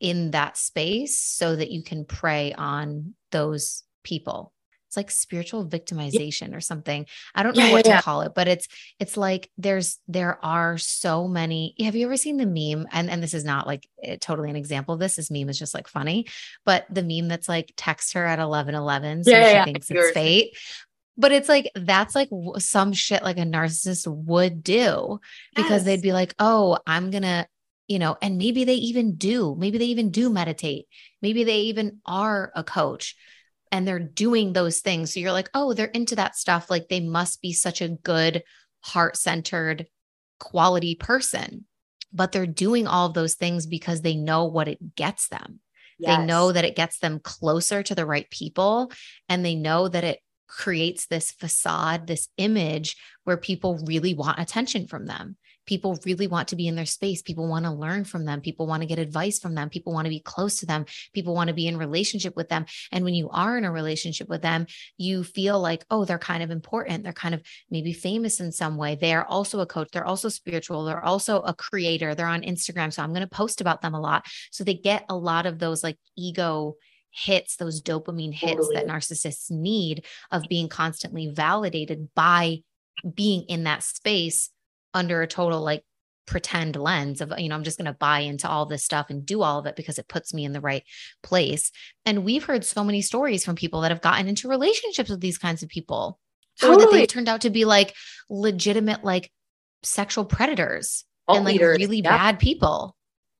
[0.00, 4.52] in that space so that you can prey on those people
[4.90, 6.56] it's like spiritual victimization yeah.
[6.56, 7.06] or something.
[7.32, 8.66] I don't know yeah, what yeah, to call it, but it's
[8.98, 11.76] it's like there's there are so many.
[11.78, 12.88] Have you ever seen the meme?
[12.90, 15.14] And and this is not like eh, totally an example of this.
[15.14, 16.26] This meme is just like funny,
[16.66, 20.56] but the meme that's like text her at 11 11 so she thinks it's fate
[21.16, 25.20] but it's like that's like some shit like a narcissist would do
[25.54, 25.84] because yes.
[25.84, 27.46] they'd be like oh i'm gonna
[27.88, 30.86] you know and maybe they even do maybe they even do meditate
[31.20, 33.16] maybe they even are a coach
[33.72, 35.12] and they're doing those things.
[35.12, 36.70] So you're like, oh, they're into that stuff.
[36.70, 38.42] Like they must be such a good,
[38.80, 39.86] heart centered,
[40.38, 41.66] quality person.
[42.12, 45.60] But they're doing all of those things because they know what it gets them.
[45.98, 46.18] Yes.
[46.18, 48.90] They know that it gets them closer to the right people.
[49.28, 50.18] And they know that it
[50.48, 55.36] creates this facade, this image where people really want attention from them
[55.66, 57.22] people really want to be in their space.
[57.22, 58.40] People want to learn from them.
[58.40, 59.68] People want to get advice from them.
[59.68, 60.84] People want to be close to them.
[61.14, 62.66] People want to be in relationship with them.
[62.92, 66.42] And when you are in a relationship with them, you feel like, oh, they're kind
[66.42, 67.04] of important.
[67.04, 68.96] They're kind of maybe famous in some way.
[68.96, 69.88] They are also a coach.
[69.92, 70.84] They're also spiritual.
[70.84, 72.14] They're also a creator.
[72.14, 72.92] They're on Instagram.
[72.92, 74.26] So I'm going to post about them a lot.
[74.50, 76.76] So they get a lot of those like ego
[77.12, 78.74] hits, those dopamine hits totally.
[78.76, 82.58] that narcissists need of being constantly validated by
[83.14, 84.50] being in that space
[84.94, 85.84] under a total like
[86.26, 89.26] pretend lens of you know i'm just going to buy into all this stuff and
[89.26, 90.84] do all of it because it puts me in the right
[91.24, 91.72] place
[92.04, 95.38] and we've heard so many stories from people that have gotten into relationships with these
[95.38, 96.20] kinds of people
[96.60, 96.76] totally.
[96.76, 97.94] or that they've turned out to be like
[98.28, 99.30] legitimate like
[99.82, 101.78] sexual predators All and like leaders.
[101.78, 102.16] really yeah.
[102.16, 102.96] bad people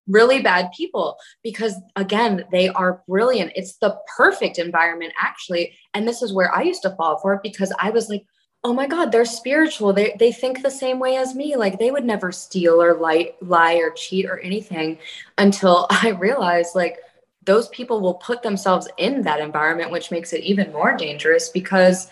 [0.08, 6.22] really bad people because again they are brilliant it's the perfect environment actually and this
[6.22, 8.24] is where i used to fall for it because i was like
[8.62, 9.92] oh my god they're spiritual.
[9.92, 11.56] They they think the same way as me.
[11.56, 14.98] Like they would never steal or lie lie or cheat or anything
[15.38, 16.98] until i realized like
[17.44, 22.08] those people will put themselves in that environment which makes it even more dangerous because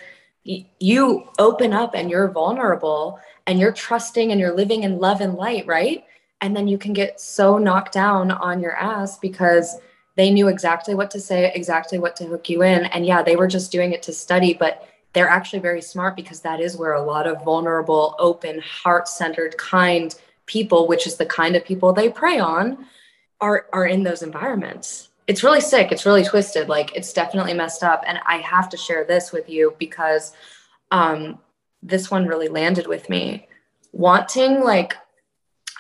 [0.47, 5.21] y- you open up and you're vulnerable and you're trusting and you're living in love
[5.21, 6.05] and light right?
[6.41, 9.77] And then you can get so knocked down on your ass because
[10.17, 12.87] they knew exactly what to say exactly what to hook you in.
[12.87, 16.41] And yeah they were just doing it to study but they're actually very smart because
[16.41, 20.15] that is where a lot of vulnerable, open, heart centered, kind
[20.47, 22.87] people, which is the kind of people they prey on,
[23.41, 25.09] are, are in those environments.
[25.27, 25.93] It's really sick.
[25.93, 26.69] It's really twisted.
[26.69, 28.03] Like it's definitely messed up.
[28.07, 30.33] And I have to share this with you because
[30.91, 31.39] um,
[31.83, 33.47] this one really landed with me.
[33.93, 34.95] Wanting like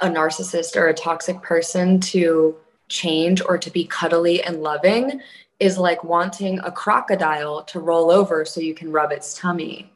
[0.01, 2.57] a narcissist or a toxic person to
[2.89, 5.21] change or to be cuddly and loving
[5.61, 9.93] is like wanting a crocodile to roll over so you can rub its tummy.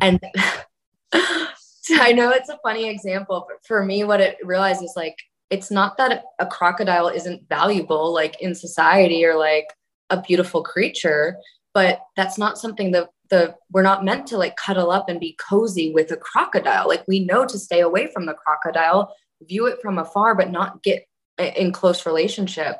[0.00, 0.20] And
[1.14, 5.16] I know it's a funny example, but for me, what it realizes is like
[5.50, 9.66] it's not that a crocodile isn't valuable like in society or like
[10.10, 11.38] a beautiful creature,
[11.74, 15.36] but that's not something that the we're not meant to like cuddle up and be
[15.50, 16.88] cozy with a crocodile.
[16.88, 20.82] Like we know to stay away from the crocodile, view it from afar, but not
[20.82, 21.07] get
[21.38, 22.76] in close relationship.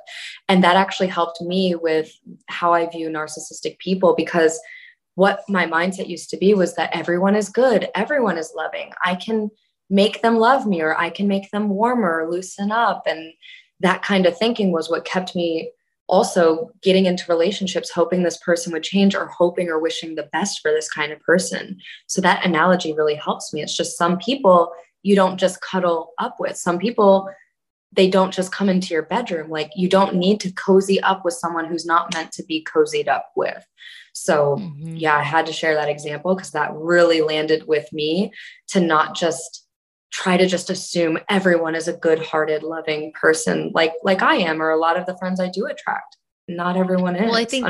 [0.48, 2.12] And that actually helped me with
[2.46, 4.60] how i view narcissistic people because
[5.14, 8.92] what my mindset used to be was that everyone is good everyone is loving.
[9.04, 9.50] I can
[9.90, 13.04] make them love me or i can make them warmer loosen up.
[13.06, 13.32] And
[13.80, 15.70] that kind of thinking was what kept me
[16.08, 20.60] also getting into relationships hoping this person would change or hoping or wishing the best
[20.60, 21.78] for this kind of person.
[22.06, 23.62] So that analogy really helps me.
[23.62, 26.56] It's just some people you don't just cuddle up with.
[26.56, 27.28] Some people
[27.92, 29.50] they don't just come into your bedroom.
[29.50, 33.08] Like you don't need to cozy up with someone who's not meant to be cozied
[33.08, 33.64] up with.
[34.12, 34.96] So, mm-hmm.
[34.96, 38.32] yeah, I had to share that example because that really landed with me
[38.68, 39.66] to not just
[40.10, 44.70] try to just assume everyone is a good-hearted, loving person like like I am or
[44.70, 46.16] a lot of the friends I do attract.
[46.48, 47.22] Not everyone is.
[47.22, 47.66] Well, I think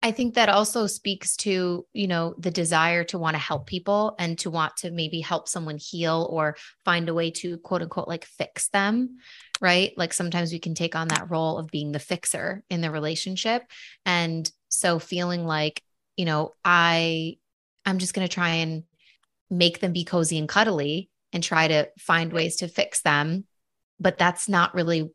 [0.00, 4.14] I think that also speaks to, you know, the desire to want to help people
[4.18, 8.06] and to want to maybe help someone heal or find a way to quote unquote
[8.06, 9.18] like fix them,
[9.60, 9.92] right?
[9.96, 13.64] Like sometimes we can take on that role of being the fixer in the relationship.
[14.06, 15.82] And so feeling like,
[16.16, 17.38] you know, I
[17.84, 18.84] I'm just going to try and
[19.50, 23.46] make them be cozy and cuddly and try to find ways to fix them,
[23.98, 25.10] but that's not really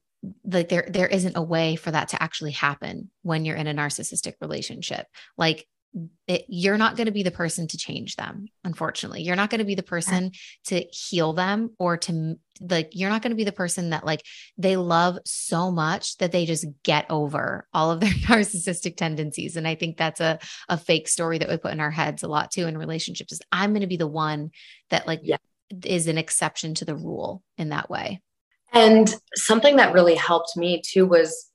[0.46, 3.74] like there there isn't a way for that to actually happen when you're in a
[3.74, 5.08] narcissistic relationship.
[5.38, 5.68] Like
[6.28, 9.22] it, you're not going to be the person to change them unfortunately.
[9.22, 10.32] You're not going to be the person
[10.66, 14.24] to heal them or to like you're not going to be the person that like
[14.58, 19.56] they love so much that they just get over all of their narcissistic tendencies.
[19.56, 20.40] And i think that's a,
[20.70, 23.42] a fake story that we put in our heads a lot too in relationships is
[23.52, 24.52] i'm going to be the one
[24.90, 25.38] that like yeah.
[25.86, 28.22] is an exception to the rule in that way
[28.74, 31.50] and something that really helped me too was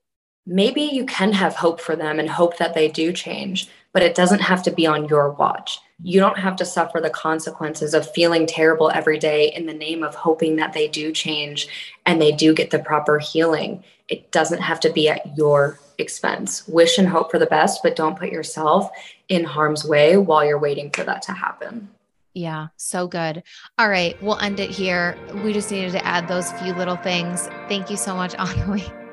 [0.47, 4.15] maybe you can have hope for them and hope that they do change, but it
[4.15, 5.79] doesn't have to be on your watch.
[6.03, 10.05] You don't have to suffer the consequences of feeling terrible every day in the name
[10.05, 11.69] of hoping that they do change
[12.07, 13.83] and they do get the proper healing.
[14.09, 16.67] It doesn't have to be at your expense.
[16.69, 18.91] Wish and hope for the best, but don't put yourself
[19.29, 21.89] in harm's way while you're waiting for that to happen.
[22.35, 23.43] Yeah, so good.
[23.79, 25.19] All right, we'll end it here.
[25.45, 27.49] We just needed to add those few little things.
[27.69, 29.08] Thank you so much, Annalie.